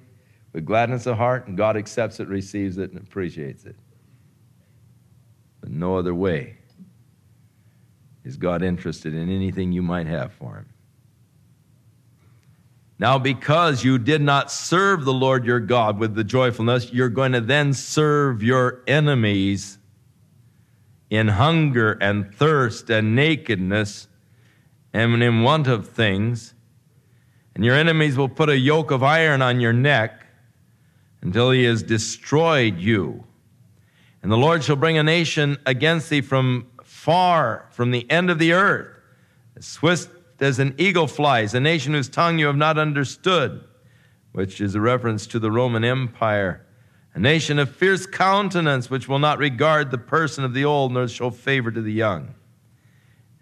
with 0.52 0.64
gladness 0.64 1.06
of 1.06 1.16
heart, 1.16 1.46
and 1.46 1.56
God 1.56 1.76
accepts 1.76 2.18
it, 2.18 2.28
receives 2.28 2.78
it, 2.78 2.90
and 2.90 3.00
appreciates 3.00 3.64
it. 3.64 3.76
But 5.60 5.70
no 5.70 5.96
other 5.96 6.14
way 6.14 6.56
is 8.24 8.36
God 8.36 8.62
interested 8.62 9.14
in 9.14 9.30
anything 9.30 9.72
you 9.72 9.82
might 9.82 10.06
have 10.06 10.32
for 10.32 10.56
Him. 10.56 10.66
Now, 12.98 13.18
because 13.18 13.82
you 13.82 13.98
did 13.98 14.20
not 14.20 14.50
serve 14.50 15.04
the 15.04 15.12
Lord 15.12 15.46
your 15.46 15.60
God 15.60 15.98
with 15.98 16.14
the 16.14 16.24
joyfulness, 16.24 16.92
you're 16.92 17.08
going 17.08 17.32
to 17.32 17.40
then 17.40 17.72
serve 17.72 18.42
your 18.42 18.82
enemies 18.86 19.78
in 21.10 21.26
hunger 21.26 21.92
and 22.00 22.32
thirst 22.32 22.88
and 22.88 23.14
nakedness 23.16 24.06
and 24.92 25.22
in 25.22 25.42
want 25.42 25.66
of 25.66 25.88
things. 25.88 26.54
And 27.54 27.64
your 27.64 27.74
enemies 27.74 28.16
will 28.16 28.28
put 28.28 28.48
a 28.48 28.56
yoke 28.56 28.92
of 28.92 29.02
iron 29.02 29.42
on 29.42 29.60
your 29.60 29.72
neck 29.72 30.24
until 31.20 31.50
he 31.50 31.64
has 31.64 31.82
destroyed 31.82 32.78
you. 32.78 33.24
And 34.22 34.30
the 34.30 34.36
Lord 34.36 34.62
shall 34.62 34.76
bring 34.76 34.98
a 34.98 35.02
nation 35.02 35.58
against 35.66 36.08
thee 36.10 36.20
from 36.20 36.68
far, 36.84 37.68
from 37.72 37.90
the 37.90 38.08
end 38.10 38.30
of 38.30 38.38
the 38.38 38.52
earth, 38.52 38.88
as 39.56 39.66
swift 39.66 40.10
as 40.40 40.58
an 40.58 40.74
eagle 40.78 41.06
flies, 41.06 41.54
a 41.54 41.60
nation 41.60 41.92
whose 41.92 42.08
tongue 42.08 42.38
you 42.38 42.46
have 42.46 42.56
not 42.56 42.78
understood, 42.78 43.64
which 44.32 44.60
is 44.60 44.74
a 44.74 44.80
reference 44.80 45.26
to 45.26 45.38
the 45.38 45.50
Roman 45.50 45.84
Empire 45.84 46.64
a 47.14 47.18
nation 47.18 47.58
of 47.58 47.74
fierce 47.74 48.06
countenance, 48.06 48.88
which 48.88 49.08
will 49.08 49.18
not 49.18 49.38
regard 49.38 49.90
the 49.90 49.98
person 49.98 50.44
of 50.44 50.54
the 50.54 50.64
old, 50.64 50.92
nor 50.92 51.08
show 51.08 51.30
favor 51.30 51.70
to 51.70 51.82
the 51.82 51.92
young. 51.92 52.34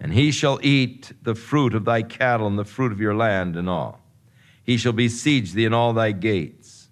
And 0.01 0.13
he 0.13 0.31
shall 0.31 0.59
eat 0.63 1.13
the 1.23 1.35
fruit 1.35 1.75
of 1.75 1.85
thy 1.85 2.03
cattle 2.03 2.47
and 2.47 2.59
the 2.59 2.65
fruit 2.65 2.93
of 2.93 3.01
your 3.01 3.15
land 3.15 3.57
and 3.57 3.69
all. 3.69 4.01
He 4.63 4.77
shall 4.77 4.93
besiege 4.93 5.53
thee 5.53 5.65
in 5.65 5.75
all 5.75 5.93
thy 5.93 6.13
gates. 6.13 6.89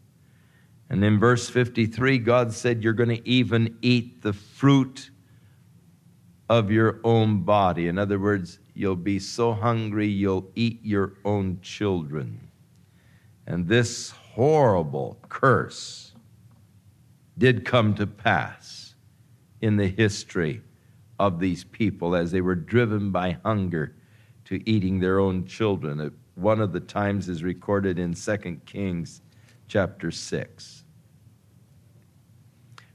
And 0.88 1.04
in 1.04 1.18
verse 1.18 1.48
53, 1.48 2.18
God 2.18 2.52
said, 2.52 2.82
You're 2.82 2.92
going 2.92 3.08
to 3.08 3.28
even 3.28 3.78
eat 3.82 4.22
the 4.22 4.32
fruit 4.32 5.10
of 6.48 6.70
your 6.70 7.00
own 7.04 7.42
body. 7.42 7.88
In 7.88 7.98
other 7.98 8.18
words, 8.18 8.58
you'll 8.74 8.96
be 8.96 9.18
so 9.18 9.52
hungry, 9.52 10.06
you'll 10.06 10.48
eat 10.54 10.80
your 10.84 11.14
own 11.24 11.58
children. 11.60 12.48
And 13.46 13.66
this 13.66 14.10
horrible 14.10 15.18
curse 15.28 16.05
did 17.38 17.64
come 17.64 17.94
to 17.94 18.06
pass 18.06 18.94
in 19.60 19.76
the 19.76 19.88
history 19.88 20.62
of 21.18 21.40
these 21.40 21.64
people 21.64 22.14
as 22.14 22.30
they 22.30 22.40
were 22.40 22.54
driven 22.54 23.10
by 23.10 23.38
hunger 23.44 23.94
to 24.44 24.68
eating 24.68 25.00
their 25.00 25.18
own 25.18 25.44
children. 25.46 26.00
Uh, 26.00 26.10
one 26.34 26.60
of 26.60 26.72
the 26.72 26.80
times 26.80 27.28
is 27.28 27.42
recorded 27.42 27.98
in 27.98 28.14
2 28.14 28.36
Kings 28.66 29.22
chapter 29.68 30.10
6. 30.10 30.84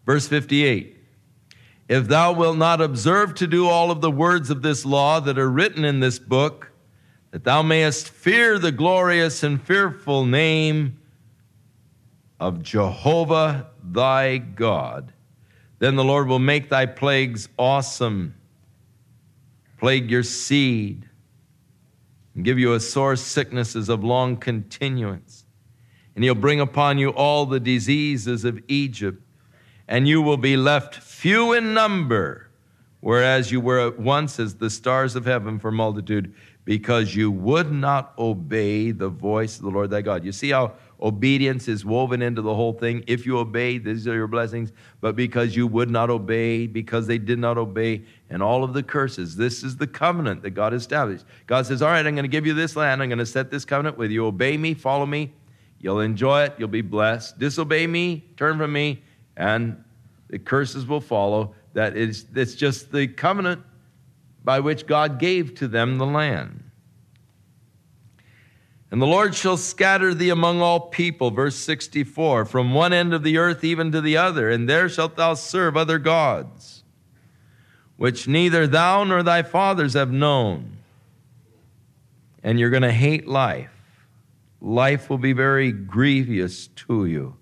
Verse 0.06 0.28
58 0.28 0.98
If 1.90 2.08
thou 2.08 2.32
wilt 2.34 2.58
not 2.58 2.82
observe 2.82 3.34
to 3.36 3.48
do 3.48 3.68
all 3.68 3.92
of 3.92 4.02
the 4.02 4.12
words 4.12 4.50
of 4.50 4.62
this 4.62 4.86
law 4.86 5.20
that 5.20 5.38
are 5.38 5.50
written 5.50 5.84
in 5.84 6.00
this 6.00 6.20
book, 6.20 6.72
that 7.32 7.44
thou 7.44 7.62
mayest 7.62 8.10
fear 8.10 8.60
the 8.60 8.72
glorious 8.72 9.42
and 9.44 9.62
fearful 9.62 10.26
name 10.26 11.00
of 12.40 12.62
Jehovah 12.62 13.71
thy 13.84 14.38
God. 14.38 15.14
Then 15.80 15.96
the 15.96 16.04
Lord 16.04 16.28
will 16.28 16.40
make 16.40 16.70
thy 16.70 16.86
plagues 16.86 17.50
awesome 17.58 18.36
plague 19.82 20.12
your 20.12 20.22
seed, 20.22 21.10
and 22.36 22.46
give 22.46 22.60
you 22.60 22.74
a 22.74 22.80
sore 22.80 23.16
sicknesses 23.16 23.90
of 23.90 24.04
long 24.04 24.38
continuance. 24.38 25.44
And 26.14 26.24
he'll 26.24 26.36
bring 26.36 26.60
upon 26.60 27.00
you 27.00 27.10
all 27.10 27.48
the 27.48 27.60
diseases 27.60 28.46
of 28.46 28.62
Egypt, 28.68 29.24
and 29.88 30.08
you 30.08 30.22
will 30.22 30.38
be 30.38 30.56
left 30.56 30.98
few 30.98 31.54
in 31.54 31.74
number, 31.74 32.52
whereas 33.00 33.52
you 33.52 33.60
were 33.60 33.80
at 33.80 34.00
once 34.00 34.40
as 34.40 34.54
the 34.54 34.70
stars 34.70 35.16
of 35.16 35.26
heaven 35.26 35.58
for 35.58 35.72
multitude, 35.72 36.32
because 36.64 37.16
you 37.16 37.32
would 37.32 37.72
not 37.72 38.14
obey 38.20 38.92
the 38.92 39.10
voice 39.10 39.58
of 39.58 39.64
the 39.64 39.72
Lord 39.72 39.90
thy 39.90 40.04
God. 40.04 40.24
You 40.24 40.32
see 40.32 40.52
how 40.52 40.74
obedience 41.02 41.68
is 41.68 41.84
woven 41.84 42.22
into 42.22 42.42
the 42.42 42.54
whole 42.54 42.74
thing. 42.74 43.04
If 43.08 43.26
you 43.26 43.40
obey, 43.40 43.78
these 43.78 44.08
are 44.08 44.14
your 44.14 44.28
blessings. 44.28 44.72
But 45.00 45.16
because 45.16 45.56
you 45.56 45.66
would 45.68 45.90
not 45.90 46.10
obey, 46.10 46.68
because 46.68 47.08
they 47.08 47.18
did 47.18 47.40
not 47.40 47.58
obey, 47.58 48.04
and 48.30 48.44
all 48.44 48.64
of 48.64 48.74
the 48.74 48.84
curses, 48.84 49.36
this 49.36 49.64
is 49.64 49.78
the 49.78 49.88
covenant 49.88 50.44
that 50.44 50.52
God 50.52 50.74
established. 50.74 51.26
God 51.48 51.66
says, 51.66 51.82
All 51.82 51.90
right, 51.90 52.06
I'm 52.06 52.16
going 52.16 52.24
to 52.24 52.30
give 52.30 52.46
you 52.46 52.54
this 52.54 52.76
land. 52.76 53.02
I'm 53.02 53.10
going 53.10 53.20
to 53.20 53.26
set 53.26 53.50
this 53.50 53.66
covenant 53.66 53.98
with 53.98 54.12
you. 54.12 54.26
Obey 54.26 54.58
me, 54.58 54.74
follow 54.74 55.06
me. 55.06 55.34
You'll 55.80 56.02
enjoy 56.02 56.44
it. 56.44 56.54
You'll 56.58 56.68
be 56.68 56.82
blessed. 56.82 57.40
Disobey 57.40 57.88
me, 57.88 58.24
turn 58.38 58.58
from 58.60 58.72
me, 58.72 59.02
and 59.36 59.84
the 60.30 60.38
curses 60.38 60.86
will 60.86 61.02
follow. 61.02 61.56
That 61.74 61.98
is, 61.98 62.26
it's 62.36 62.54
just 62.54 62.92
the 62.92 63.08
covenant 63.08 63.64
by 64.44 64.60
which 64.60 64.86
God 64.86 65.20
gave 65.20 65.56
to 65.56 65.68
them 65.68 65.98
the 65.98 66.06
land. 66.06 66.71
And 68.92 69.02
the 69.02 69.08
Lord 69.08 69.34
shall 69.34 69.56
scatter 69.56 70.14
thee 70.14 70.30
among 70.30 70.62
all 70.62 70.82
people, 70.82 71.32
verse 71.32 71.56
64, 71.56 72.44
from 72.44 72.74
one 72.74 72.92
end 72.92 73.14
of 73.14 73.24
the 73.24 73.38
earth 73.38 73.64
even 73.64 73.94
to 73.94 74.02
the 74.02 74.18
other, 74.18 74.50
and 74.50 74.68
there 74.68 74.90
shalt 74.90 75.16
thou 75.16 75.34
serve 75.34 75.78
other 75.78 75.98
gods, 75.98 76.84
which 77.96 78.28
neither 78.28 78.68
thou 78.68 79.06
nor 79.06 79.24
thy 79.24 79.44
fathers 79.44 79.94
have 79.94 80.12
known. 80.12 80.78
And 82.44 82.60
you're 82.60 82.70
going 82.70 82.82
to 82.82 82.92
hate 82.92 83.28
life. 83.28 83.72
Life 84.60 85.10
will 85.10 85.18
be 85.18 85.32
very 85.32 85.72
grievous 85.72 86.68
to 86.68 87.06
you. 87.06 87.38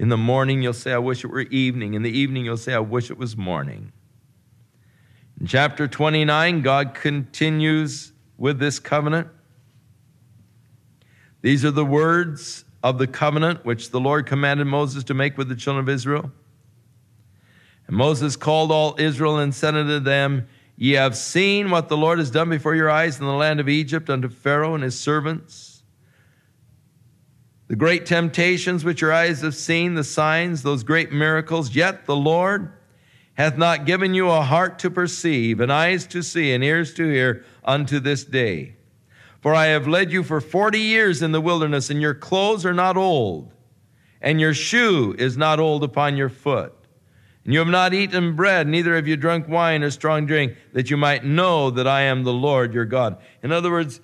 In 0.00 0.08
the 0.08 0.16
morning, 0.16 0.62
you'll 0.62 0.72
say, 0.72 0.92
I 0.92 0.98
wish 0.98 1.22
it 1.22 1.28
were 1.28 1.42
evening. 1.42 1.94
In 1.94 2.02
the 2.02 2.10
evening, 2.10 2.44
you'll 2.44 2.56
say, 2.56 2.74
I 2.74 2.80
wish 2.80 3.08
it 3.08 3.18
was 3.18 3.36
morning. 3.36 3.92
In 5.38 5.46
chapter 5.46 5.86
29, 5.86 6.62
God 6.62 6.94
continues 6.94 8.12
with 8.36 8.58
this 8.58 8.80
covenant. 8.80 9.28
These 11.42 11.64
are 11.64 11.70
the 11.70 11.84
words 11.84 12.64
of 12.82 12.98
the 12.98 13.06
covenant 13.06 13.64
which 13.64 13.90
the 13.90 14.00
Lord 14.00 14.26
commanded 14.26 14.64
Moses 14.64 15.04
to 15.04 15.14
make 15.14 15.36
with 15.36 15.48
the 15.48 15.56
children 15.56 15.84
of 15.84 15.88
Israel. 15.88 16.32
And 17.86 17.96
Moses 17.96 18.36
called 18.36 18.70
all 18.70 18.94
Israel 18.98 19.38
and 19.38 19.54
said 19.54 19.74
unto 19.74 19.98
them, 19.98 20.46
Ye 20.76 20.92
have 20.92 21.16
seen 21.16 21.70
what 21.70 21.88
the 21.88 21.96
Lord 21.96 22.18
has 22.18 22.30
done 22.30 22.48
before 22.48 22.74
your 22.74 22.90
eyes 22.90 23.20
in 23.20 23.26
the 23.26 23.32
land 23.32 23.60
of 23.60 23.68
Egypt 23.68 24.08
unto 24.08 24.28
Pharaoh 24.28 24.74
and 24.74 24.82
his 24.82 24.98
servants. 24.98 25.82
The 27.68 27.76
great 27.76 28.06
temptations 28.06 28.84
which 28.84 29.00
your 29.00 29.12
eyes 29.12 29.40
have 29.42 29.54
seen, 29.54 29.94
the 29.94 30.04
signs, 30.04 30.62
those 30.62 30.82
great 30.82 31.12
miracles, 31.12 31.74
yet 31.74 32.06
the 32.06 32.16
Lord 32.16 32.72
hath 33.34 33.56
not 33.56 33.86
given 33.86 34.12
you 34.14 34.28
a 34.28 34.42
heart 34.42 34.78
to 34.80 34.90
perceive, 34.90 35.60
and 35.60 35.72
eyes 35.72 36.06
to 36.08 36.22
see, 36.22 36.52
and 36.52 36.62
ears 36.62 36.92
to 36.94 37.08
hear 37.08 37.44
unto 37.64 37.98
this 37.98 38.24
day. 38.24 38.76
For 39.42 39.54
I 39.54 39.66
have 39.66 39.86
led 39.86 40.12
you 40.12 40.22
for 40.22 40.40
forty 40.40 40.78
years 40.78 41.20
in 41.20 41.32
the 41.32 41.40
wilderness, 41.40 41.90
and 41.90 42.00
your 42.00 42.14
clothes 42.14 42.64
are 42.64 42.72
not 42.72 42.96
old, 42.96 43.52
and 44.20 44.40
your 44.40 44.54
shoe 44.54 45.14
is 45.18 45.36
not 45.36 45.60
old 45.60 45.84
upon 45.84 46.16
your 46.16 46.30
foot. 46.30 46.72
And 47.44 47.52
you 47.52 47.58
have 47.58 47.68
not 47.68 47.92
eaten 47.92 48.36
bread, 48.36 48.68
neither 48.68 48.94
have 48.94 49.08
you 49.08 49.16
drunk 49.16 49.48
wine 49.48 49.82
or 49.82 49.90
strong 49.90 50.26
drink, 50.26 50.56
that 50.72 50.90
you 50.90 50.96
might 50.96 51.24
know 51.24 51.70
that 51.70 51.88
I 51.88 52.02
am 52.02 52.22
the 52.22 52.32
Lord 52.32 52.72
your 52.72 52.84
God. 52.84 53.18
In 53.42 53.50
other 53.50 53.70
words, 53.70 54.00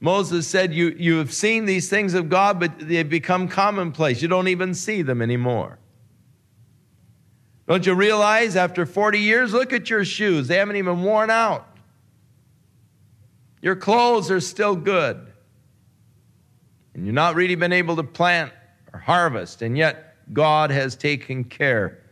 Moses 0.00 0.48
said, 0.48 0.72
you, 0.72 0.96
you 0.98 1.18
have 1.18 1.32
seen 1.32 1.66
these 1.66 1.90
things 1.90 2.14
of 2.14 2.30
God, 2.30 2.58
but 2.58 2.78
they've 2.78 3.08
become 3.08 3.48
commonplace. 3.48 4.22
You 4.22 4.28
don't 4.28 4.48
even 4.48 4.72
see 4.72 5.02
them 5.02 5.20
anymore. 5.20 5.78
Don't 7.68 7.84
you 7.84 7.94
realize 7.94 8.56
after 8.56 8.86
40 8.86 9.18
years, 9.18 9.52
look 9.52 9.74
at 9.74 9.90
your 9.90 10.04
shoes. 10.06 10.48
They 10.48 10.56
haven't 10.56 10.76
even 10.76 11.02
worn 11.02 11.28
out. 11.28 11.69
Your 13.62 13.76
clothes 13.76 14.30
are 14.30 14.40
still 14.40 14.76
good. 14.76 15.32
And 16.94 17.06
you've 17.06 17.14
not 17.14 17.34
really 17.34 17.54
been 17.54 17.72
able 17.72 17.96
to 17.96 18.02
plant 18.02 18.52
or 18.92 18.98
harvest, 18.98 19.62
and 19.62 19.76
yet 19.76 20.16
God 20.32 20.70
has 20.70 20.96
taken 20.96 21.44
care 21.44 22.02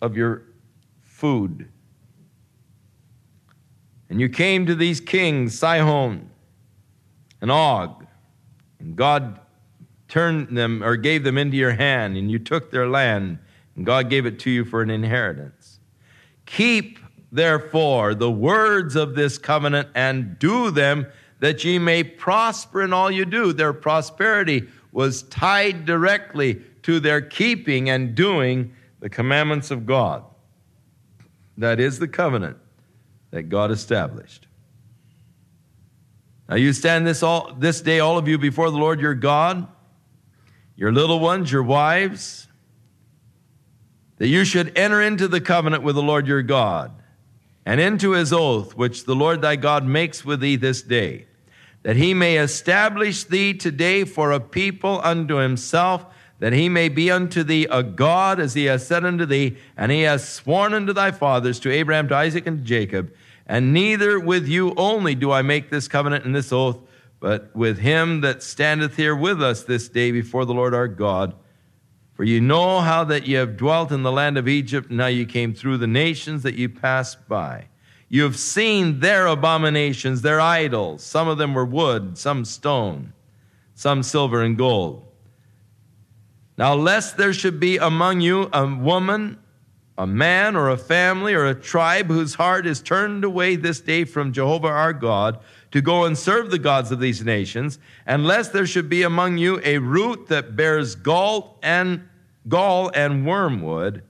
of 0.00 0.16
your 0.16 0.42
food. 1.00 1.68
And 4.08 4.20
you 4.20 4.28
came 4.28 4.66
to 4.66 4.74
these 4.74 5.00
kings, 5.00 5.58
Sihon 5.58 6.30
and 7.40 7.50
Og, 7.50 8.06
and 8.78 8.96
God 8.96 9.40
turned 10.08 10.56
them 10.56 10.82
or 10.82 10.96
gave 10.96 11.24
them 11.24 11.38
into 11.38 11.56
your 11.56 11.72
hand, 11.72 12.16
and 12.16 12.30
you 12.30 12.38
took 12.38 12.70
their 12.70 12.88
land, 12.88 13.38
and 13.76 13.86
God 13.86 14.10
gave 14.10 14.26
it 14.26 14.38
to 14.40 14.50
you 14.50 14.64
for 14.64 14.82
an 14.82 14.90
inheritance. 14.90 15.80
Keep 16.46 16.98
therefore 17.32 18.14
the 18.14 18.30
words 18.30 18.96
of 18.96 19.14
this 19.14 19.38
covenant 19.38 19.88
and 19.94 20.38
do 20.38 20.70
them 20.70 21.06
that 21.40 21.64
ye 21.64 21.78
may 21.78 22.04
prosper 22.04 22.82
in 22.82 22.92
all 22.92 23.10
you 23.10 23.24
do. 23.24 23.52
Their 23.52 23.72
prosperity 23.72 24.68
was 24.92 25.22
tied 25.24 25.86
directly 25.86 26.60
to 26.82 27.00
their 27.00 27.20
keeping 27.20 27.88
and 27.88 28.14
doing 28.14 28.74
the 29.00 29.08
commandments 29.08 29.70
of 29.70 29.86
God. 29.86 30.24
That 31.56 31.80
is 31.80 31.98
the 31.98 32.08
covenant 32.08 32.56
that 33.30 33.44
God 33.44 33.70
established. 33.70 34.46
Now 36.48 36.56
you 36.56 36.72
stand 36.72 37.06
this 37.06 37.22
all 37.22 37.54
this 37.54 37.80
day, 37.80 38.00
all 38.00 38.18
of 38.18 38.26
you, 38.26 38.36
before 38.36 38.70
the 38.70 38.76
Lord 38.76 39.00
your 39.00 39.14
God, 39.14 39.68
your 40.74 40.92
little 40.92 41.20
ones, 41.20 41.52
your 41.52 41.62
wives, 41.62 42.48
that 44.18 44.26
you 44.26 44.44
should 44.44 44.76
enter 44.76 45.00
into 45.00 45.28
the 45.28 45.40
covenant 45.40 45.82
with 45.82 45.94
the 45.94 46.02
Lord 46.02 46.26
your 46.26 46.42
God 46.42 46.99
and 47.66 47.80
into 47.80 48.12
his 48.12 48.32
oath, 48.32 48.74
which 48.74 49.04
the 49.04 49.14
Lord 49.14 49.42
thy 49.42 49.56
God 49.56 49.84
makes 49.84 50.24
with 50.24 50.40
thee 50.40 50.56
this 50.56 50.82
day, 50.82 51.26
that 51.82 51.96
he 51.96 52.14
may 52.14 52.38
establish 52.38 53.24
thee 53.24 53.54
today 53.54 54.04
for 54.04 54.32
a 54.32 54.40
people 54.40 55.00
unto 55.02 55.36
himself, 55.36 56.06
that 56.38 56.52
he 56.52 56.68
may 56.68 56.88
be 56.88 57.10
unto 57.10 57.42
thee 57.42 57.66
a 57.70 57.82
God, 57.82 58.40
as 58.40 58.54
he 58.54 58.64
has 58.64 58.86
said 58.86 59.04
unto 59.04 59.26
thee, 59.26 59.56
and 59.76 59.92
he 59.92 60.02
has 60.02 60.26
sworn 60.26 60.72
unto 60.72 60.92
thy 60.92 61.10
fathers, 61.10 61.60
to 61.60 61.70
Abraham, 61.70 62.08
to 62.08 62.16
Isaac, 62.16 62.46
and 62.46 62.58
to 62.58 62.64
Jacob. 62.64 63.12
And 63.46 63.72
neither 63.72 64.18
with 64.18 64.48
you 64.48 64.74
only 64.76 65.14
do 65.14 65.32
I 65.32 65.42
make 65.42 65.70
this 65.70 65.88
covenant 65.88 66.24
and 66.24 66.34
this 66.34 66.52
oath, 66.52 66.78
but 67.18 67.54
with 67.54 67.78
him 67.78 68.22
that 68.22 68.42
standeth 68.42 68.96
here 68.96 69.14
with 69.14 69.42
us 69.42 69.64
this 69.64 69.88
day 69.88 70.12
before 70.12 70.46
the 70.46 70.54
Lord 70.54 70.72
our 70.72 70.88
God 70.88 71.34
for 72.20 72.24
you 72.24 72.38
know 72.38 72.80
how 72.80 73.02
that 73.02 73.26
you 73.26 73.38
have 73.38 73.56
dwelt 73.56 73.90
in 73.90 74.02
the 74.02 74.12
land 74.12 74.36
of 74.36 74.46
Egypt, 74.46 74.90
and 74.90 74.98
now 74.98 75.06
you 75.06 75.24
came 75.24 75.54
through 75.54 75.78
the 75.78 75.86
nations 75.86 76.42
that 76.42 76.54
you 76.54 76.68
passed 76.68 77.26
by. 77.28 77.64
You 78.10 78.24
have 78.24 78.36
seen 78.36 79.00
their 79.00 79.26
abominations, 79.26 80.20
their 80.20 80.38
idols. 80.38 81.02
Some 81.02 81.28
of 81.28 81.38
them 81.38 81.54
were 81.54 81.64
wood, 81.64 82.18
some 82.18 82.44
stone, 82.44 83.14
some 83.74 84.02
silver 84.02 84.42
and 84.42 84.58
gold. 84.58 85.10
Now, 86.58 86.74
lest 86.74 87.16
there 87.16 87.32
should 87.32 87.58
be 87.58 87.78
among 87.78 88.20
you 88.20 88.50
a 88.52 88.66
woman, 88.66 89.38
a 89.96 90.06
man, 90.06 90.56
or 90.56 90.68
a 90.68 90.76
family, 90.76 91.32
or 91.32 91.46
a 91.46 91.54
tribe 91.54 92.08
whose 92.08 92.34
heart 92.34 92.66
is 92.66 92.82
turned 92.82 93.24
away 93.24 93.56
this 93.56 93.80
day 93.80 94.04
from 94.04 94.34
Jehovah 94.34 94.68
our 94.68 94.92
God 94.92 95.38
to 95.70 95.80
go 95.80 96.04
and 96.04 96.18
serve 96.18 96.50
the 96.50 96.58
gods 96.58 96.92
of 96.92 97.00
these 97.00 97.24
nations, 97.24 97.78
and 98.04 98.26
lest 98.26 98.52
there 98.52 98.66
should 98.66 98.90
be 98.90 99.04
among 99.04 99.38
you 99.38 99.58
a 99.64 99.78
root 99.78 100.28
that 100.28 100.54
bears 100.54 100.94
gall 100.94 101.58
and 101.62 102.06
gall 102.48 102.90
and 102.94 103.26
wormwood. 103.26 104.02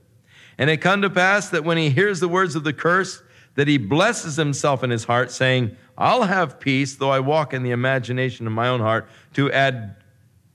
And 0.59 0.69
it 0.69 0.79
come 0.79 1.03
to 1.03 1.11
pass 1.11 1.49
that 1.51 1.65
when 1.65 1.79
he 1.79 1.91
hears 1.91 2.21
the 2.21 2.29
words 2.29 2.55
of 2.55 2.65
the 2.65 2.73
curse, 2.73 3.23
that 3.55 3.67
he 3.67 3.79
blesses 3.79 4.37
himself 4.37 4.85
in 4.85 4.91
his 4.91 5.05
heart, 5.05 5.31
saying, 5.31 5.77
I'll 5.99 6.23
have 6.23 6.61
peace, 6.61 6.97
though 6.97 7.11
I 7.11 7.21
walk 7.21 7.53
in 7.53 7.63
the 7.63 7.73
imagination 7.73 8.47
of 8.47 8.53
my 8.53 8.69
own 8.69 8.81
heart, 8.81 9.09
to 9.35 9.51
add 9.53 9.97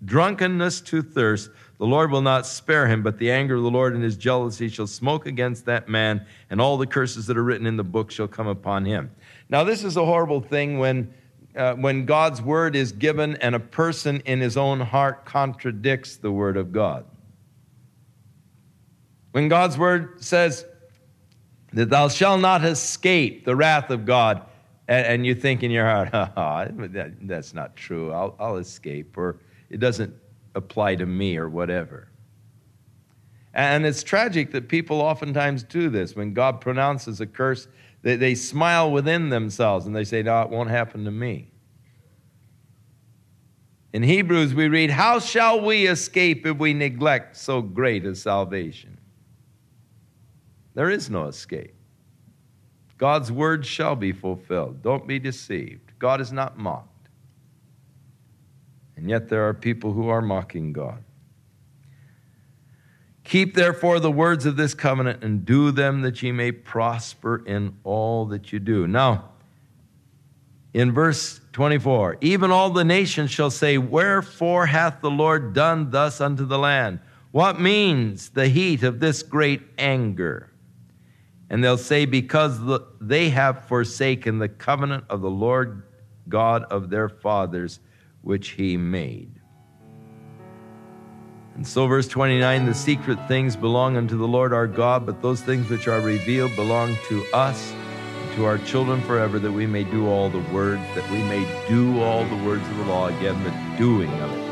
drunkenness 0.03 0.81
to 0.81 1.01
thirst. 1.01 1.49
The 1.77 1.85
Lord 1.85 2.09
will 2.09 2.21
not 2.21 2.45
spare 2.45 2.87
him, 2.87 3.03
but 3.03 3.17
the 3.17 3.31
anger 3.31 3.55
of 3.55 3.63
the 3.63 3.69
Lord 3.69 3.93
and 3.93 4.03
his 4.03 4.15
jealousy 4.15 4.69
shall 4.69 4.87
smoke 4.87 5.25
against 5.25 5.65
that 5.65 5.89
man, 5.89 6.25
and 6.49 6.61
all 6.61 6.77
the 6.77 6.87
curses 6.87 7.27
that 7.27 7.37
are 7.37 7.43
written 7.43 7.67
in 7.67 7.77
the 7.77 7.83
book 7.83 8.11
shall 8.11 8.27
come 8.27 8.47
upon 8.47 8.85
him. 8.85 9.11
Now, 9.49 9.63
this 9.63 9.83
is 9.83 9.97
a 9.97 10.05
horrible 10.05 10.41
thing 10.41 10.79
when, 10.79 11.13
uh, 11.55 11.73
when 11.73 12.05
God's 12.05 12.41
word 12.41 12.75
is 12.75 12.91
given 12.91 13.35
and 13.37 13.55
a 13.55 13.59
person 13.59 14.21
in 14.25 14.39
his 14.39 14.55
own 14.55 14.79
heart 14.79 15.25
contradicts 15.25 16.17
the 16.17 16.31
word 16.31 16.57
of 16.57 16.71
God. 16.71 17.05
When 19.35 19.49
God's 19.49 19.77
word 19.77 20.23
says 20.23 20.65
that 21.73 21.89
thou 21.89 22.07
shalt 22.07 22.39
not 22.39 22.63
escape 22.63 23.43
the 23.43 23.53
wrath 23.53 23.89
of 23.89 24.05
God, 24.05 24.41
and, 24.87 25.05
and 25.05 25.25
you 25.25 25.35
think 25.35 25.61
in 25.61 25.71
your 25.71 25.83
heart, 25.83 26.09
oh, 26.13 26.87
that, 26.93 27.15
that's 27.27 27.53
not 27.53 27.75
true, 27.75 28.13
I'll, 28.13 28.33
I'll 28.39 28.55
escape, 28.55 29.17
or 29.17 29.41
it 29.69 29.81
doesn't 29.81 30.13
apply 30.55 30.95
to 30.95 31.05
me, 31.05 31.35
or 31.35 31.49
whatever. 31.49 32.07
And 33.53 33.85
it's 33.85 34.03
tragic 34.03 34.51
that 34.53 34.69
people 34.69 35.01
oftentimes 35.01 35.63
do 35.63 35.89
this. 35.89 36.15
When 36.15 36.33
God 36.33 36.61
pronounces 36.61 37.19
a 37.19 37.25
curse, 37.25 37.67
They, 38.03 38.15
they 38.15 38.35
smile 38.35 38.89
within 38.89 39.27
themselves 39.27 39.85
and 39.85 39.93
they 39.93 40.05
say, 40.05 40.23
No, 40.23 40.43
it 40.43 40.49
won't 40.49 40.69
happen 40.69 41.03
to 41.03 41.11
me. 41.11 41.51
In 43.91 44.01
Hebrews, 44.01 44.53
we 44.53 44.69
read, 44.69 44.91
How 44.91 45.19
shall 45.19 45.59
we 45.59 45.87
escape 45.87 46.45
if 46.45 46.57
we 46.57 46.73
neglect 46.73 47.35
so 47.35 47.61
great 47.61 48.05
a 48.05 48.15
salvation? 48.15 48.94
There 50.75 50.89
is 50.89 51.09
no 51.09 51.27
escape. 51.27 51.73
God's 52.97 53.31
word 53.31 53.65
shall 53.65 53.95
be 53.95 54.11
fulfilled. 54.11 54.81
Don't 54.81 55.07
be 55.07 55.19
deceived. 55.19 55.97
God 55.99 56.21
is 56.21 56.31
not 56.31 56.57
mocked. 56.57 57.09
And 58.95 59.09
yet 59.09 59.27
there 59.27 59.47
are 59.47 59.53
people 59.53 59.91
who 59.91 60.07
are 60.07 60.21
mocking 60.21 60.71
God. 60.71 61.03
Keep 63.23 63.55
therefore 63.55 63.99
the 63.99 64.11
words 64.11 64.45
of 64.45 64.55
this 64.55 64.73
covenant 64.73 65.23
and 65.23 65.45
do 65.45 65.71
them 65.71 66.01
that 66.01 66.21
ye 66.21 66.31
may 66.31 66.51
prosper 66.51 67.43
in 67.45 67.75
all 67.83 68.25
that 68.27 68.53
you 68.53 68.59
do. 68.59 68.87
Now, 68.87 69.29
in 70.73 70.91
verse 70.91 71.41
24, 71.53 72.17
even 72.21 72.51
all 72.51 72.69
the 72.69 72.83
nations 72.83 73.31
shall 73.31 73.49
say, 73.49 73.77
Wherefore 73.77 74.67
hath 74.67 75.01
the 75.01 75.09
Lord 75.09 75.53
done 75.53 75.89
thus 75.89 76.21
unto 76.21 76.45
the 76.45 76.59
land? 76.59 76.99
What 77.31 77.59
means 77.59 78.29
the 78.29 78.47
heat 78.47 78.83
of 78.83 78.99
this 78.99 79.23
great 79.23 79.61
anger? 79.77 80.51
And 81.49 81.63
they'll 81.63 81.77
say, 81.77 82.05
Because 82.05 82.59
they 82.99 83.29
have 83.29 83.67
forsaken 83.67 84.39
the 84.39 84.49
covenant 84.49 85.05
of 85.09 85.21
the 85.21 85.29
Lord 85.29 85.83
God 86.27 86.63
of 86.63 86.89
their 86.89 87.09
fathers, 87.09 87.79
which 88.21 88.49
he 88.49 88.77
made. 88.77 89.39
And 91.55 91.65
so, 91.65 91.87
verse 91.87 92.07
29 92.07 92.65
the 92.65 92.73
secret 92.73 93.17
things 93.27 93.55
belong 93.55 93.95
unto 93.95 94.17
the 94.17 94.27
Lord 94.27 94.51
our 94.51 94.67
God, 94.67 95.05
but 95.05 95.21
those 95.21 95.41
things 95.41 95.69
which 95.69 95.87
are 95.87 96.01
revealed 96.01 96.55
belong 96.55 96.97
to 97.07 97.25
us 97.33 97.71
and 97.71 98.35
to 98.35 98.45
our 98.45 98.57
children 98.57 99.01
forever, 99.01 99.39
that 99.39 99.51
we 99.51 99.65
may 99.65 99.85
do 99.85 100.07
all 100.09 100.29
the 100.29 100.43
words, 100.51 100.81
that 100.95 101.09
we 101.11 101.19
may 101.23 101.45
do 101.69 102.01
all 102.01 102.25
the 102.25 102.43
words 102.43 102.67
of 102.67 102.77
the 102.77 102.85
law, 102.85 103.07
again, 103.07 103.41
the 103.43 103.77
doing 103.77 104.11
of 104.21 104.31
it. 104.37 104.44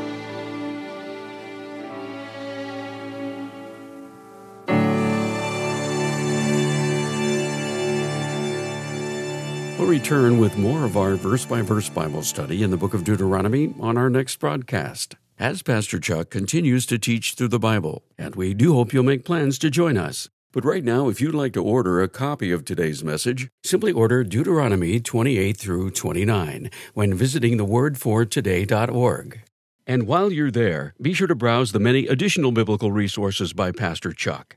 We'll 9.84 9.92
return 9.92 10.38
with 10.38 10.56
more 10.56 10.86
of 10.86 10.96
our 10.96 11.14
verse 11.14 11.44
by 11.44 11.60
verse 11.60 11.90
Bible 11.90 12.22
study 12.22 12.62
in 12.62 12.70
the 12.70 12.76
book 12.78 12.94
of 12.94 13.04
Deuteronomy 13.04 13.74
on 13.78 13.98
our 13.98 14.08
next 14.08 14.36
broadcast 14.36 15.16
as 15.38 15.60
Pastor 15.60 16.00
Chuck 16.00 16.30
continues 16.30 16.86
to 16.86 16.98
teach 16.98 17.34
through 17.34 17.48
the 17.48 17.58
Bible, 17.58 18.02
and 18.16 18.34
we 18.34 18.54
do 18.54 18.72
hope 18.72 18.94
you'll 18.94 19.04
make 19.04 19.26
plans 19.26 19.58
to 19.58 19.68
join 19.68 19.98
us. 19.98 20.30
But 20.52 20.64
right 20.64 20.82
now, 20.82 21.10
if 21.10 21.20
you'd 21.20 21.34
like 21.34 21.52
to 21.52 21.62
order 21.62 22.00
a 22.00 22.08
copy 22.08 22.50
of 22.50 22.64
today's 22.64 23.04
message, 23.04 23.50
simply 23.62 23.92
order 23.92 24.24
Deuteronomy 24.24 25.00
28 25.00 25.54
through 25.54 25.90
29 25.90 26.70
when 26.94 27.12
visiting 27.12 27.58
thewordfortoday.org. 27.58 29.42
And 29.86 30.06
while 30.06 30.32
you're 30.32 30.50
there, 30.50 30.94
be 30.98 31.12
sure 31.12 31.26
to 31.26 31.34
browse 31.34 31.72
the 31.72 31.78
many 31.78 32.06
additional 32.06 32.52
biblical 32.52 32.90
resources 32.90 33.52
by 33.52 33.70
Pastor 33.70 34.12
Chuck. 34.12 34.56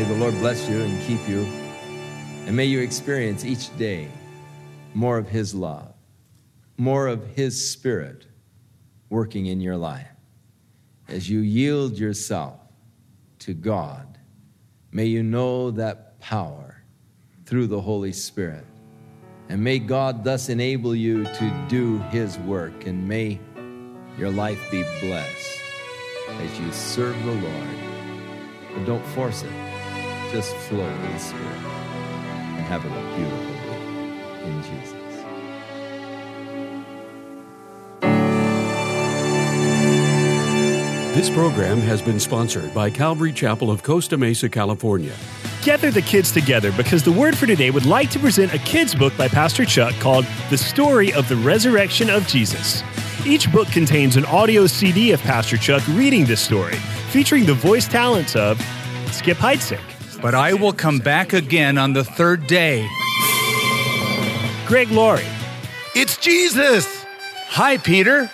May 0.00 0.06
the 0.06 0.14
Lord 0.14 0.32
bless 0.38 0.66
you 0.66 0.80
and 0.80 1.06
keep 1.06 1.28
you, 1.28 1.42
and 2.46 2.56
may 2.56 2.64
you 2.64 2.80
experience 2.80 3.44
each 3.44 3.76
day 3.76 4.08
more 4.94 5.18
of 5.18 5.28
His 5.28 5.54
love, 5.54 5.92
more 6.78 7.06
of 7.06 7.26
His 7.36 7.70
Spirit 7.70 8.26
working 9.10 9.44
in 9.44 9.60
your 9.60 9.76
life. 9.76 10.08
As 11.06 11.28
you 11.28 11.40
yield 11.40 11.98
yourself 11.98 12.58
to 13.40 13.52
God, 13.52 14.16
may 14.90 15.04
you 15.04 15.22
know 15.22 15.70
that 15.72 16.18
power 16.18 16.82
through 17.44 17.66
the 17.66 17.82
Holy 17.82 18.14
Spirit. 18.14 18.64
And 19.50 19.62
may 19.62 19.78
God 19.78 20.24
thus 20.24 20.48
enable 20.48 20.94
you 20.94 21.24
to 21.24 21.66
do 21.68 21.98
His 22.08 22.38
work, 22.38 22.86
and 22.86 23.06
may 23.06 23.38
your 24.16 24.30
life 24.30 24.66
be 24.70 24.82
blessed 25.02 25.60
as 26.26 26.58
you 26.58 26.72
serve 26.72 27.22
the 27.22 27.32
Lord. 27.32 27.68
But 28.72 28.86
don't 28.86 29.06
force 29.08 29.42
it, 29.42 29.69
just 30.30 30.54
flow 30.54 30.78
with 30.78 31.12
the 31.12 31.18
Spirit 31.18 31.44
and 31.44 32.64
have 32.66 32.84
a 32.84 32.88
beautiful 33.16 33.54
day 33.66 33.80
in 34.44 34.62
Jesus. 34.62 35.00
This 41.16 41.28
program 41.30 41.78
has 41.78 42.00
been 42.00 42.20
sponsored 42.20 42.72
by 42.72 42.90
Calvary 42.90 43.32
Chapel 43.32 43.72
of 43.72 43.82
Costa 43.82 44.16
Mesa, 44.16 44.48
California. 44.48 45.14
Gather 45.62 45.90
the 45.90 46.00
kids 46.00 46.30
together 46.30 46.70
because 46.72 47.02
the 47.02 47.12
Word 47.12 47.36
for 47.36 47.46
Today 47.46 47.72
would 47.72 47.84
like 47.84 48.10
to 48.10 48.20
present 48.20 48.54
a 48.54 48.58
kids' 48.58 48.94
book 48.94 49.14
by 49.16 49.26
Pastor 49.26 49.64
Chuck 49.64 49.94
called 49.94 50.24
The 50.48 50.56
Story 50.56 51.12
of 51.12 51.28
the 51.28 51.36
Resurrection 51.36 52.08
of 52.08 52.26
Jesus. 52.28 52.84
Each 53.26 53.50
book 53.50 53.66
contains 53.68 54.16
an 54.16 54.24
audio 54.26 54.68
CD 54.68 55.10
of 55.10 55.20
Pastor 55.22 55.56
Chuck 55.56 55.86
reading 55.88 56.24
this 56.24 56.40
story, 56.40 56.76
featuring 57.10 57.44
the 57.44 57.54
voice 57.54 57.88
talents 57.88 58.36
of 58.36 58.58
Skip 59.10 59.36
Heitzig. 59.36 59.80
But 60.22 60.34
I 60.34 60.52
will 60.52 60.72
come 60.72 60.98
back 60.98 61.32
again 61.32 61.78
on 61.78 61.94
the 61.94 62.04
third 62.04 62.46
day. 62.46 62.86
Greg 64.66 64.90
Laurie. 64.90 65.24
It's 65.96 66.18
Jesus! 66.18 67.04
Hi, 67.48 67.78
Peter. 67.78 68.30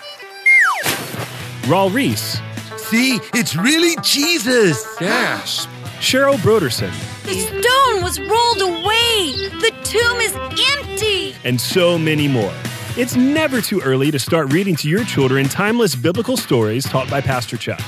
Raul 1.62 1.94
Ries. 1.94 2.40
See, 2.76 3.20
it's 3.34 3.56
really 3.56 3.96
Jesus! 4.02 4.84
Gasp. 4.98 5.68
Cheryl 6.00 6.36
Brodersen. 6.36 6.90
The 7.24 7.34
stone 7.34 8.02
was 8.02 8.20
rolled 8.20 8.60
away! 8.60 9.48
The 9.60 9.72
tomb 9.82 10.18
is 10.20 10.34
empty! 10.76 11.34
And 11.44 11.60
so 11.60 11.96
many 11.96 12.28
more. 12.28 12.52
It's 12.96 13.16
never 13.16 13.60
too 13.60 13.80
early 13.80 14.10
to 14.10 14.18
start 14.18 14.52
reading 14.52 14.74
to 14.76 14.88
your 14.88 15.04
children 15.04 15.48
timeless 15.48 15.94
biblical 15.94 16.36
stories 16.36 16.84
taught 16.84 17.08
by 17.08 17.20
Pastor 17.20 17.56
Chuck. 17.56 17.80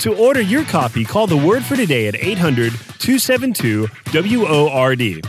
To 0.00 0.14
order 0.14 0.40
your 0.40 0.64
copy, 0.64 1.04
call 1.04 1.26
the 1.26 1.36
Word 1.36 1.64
for 1.64 1.74
Today 1.74 2.06
at 2.06 2.14
800 2.14 2.72
272 2.98 3.88
WORD. 4.12 5.26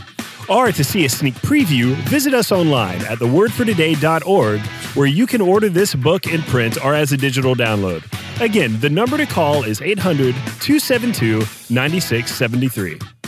Or 0.48 0.70
to 0.70 0.84
see 0.84 1.04
a 1.04 1.08
sneak 1.08 1.34
preview, 1.34 1.94
visit 2.08 2.34
us 2.34 2.52
online 2.52 3.00
at 3.06 3.18
thewordfortoday.org, 3.18 4.60
where 4.94 5.06
you 5.06 5.26
can 5.26 5.40
order 5.40 5.68
this 5.68 5.94
book 5.94 6.26
in 6.26 6.42
print 6.42 6.84
or 6.84 6.94
as 6.94 7.10
a 7.10 7.16
digital 7.16 7.56
download. 7.56 8.04
Again, 8.40 8.78
the 8.80 8.90
number 8.90 9.16
to 9.16 9.26
call 9.26 9.64
is 9.64 9.80
800 9.80 10.34
272 10.60 11.40
9673. 11.68 13.19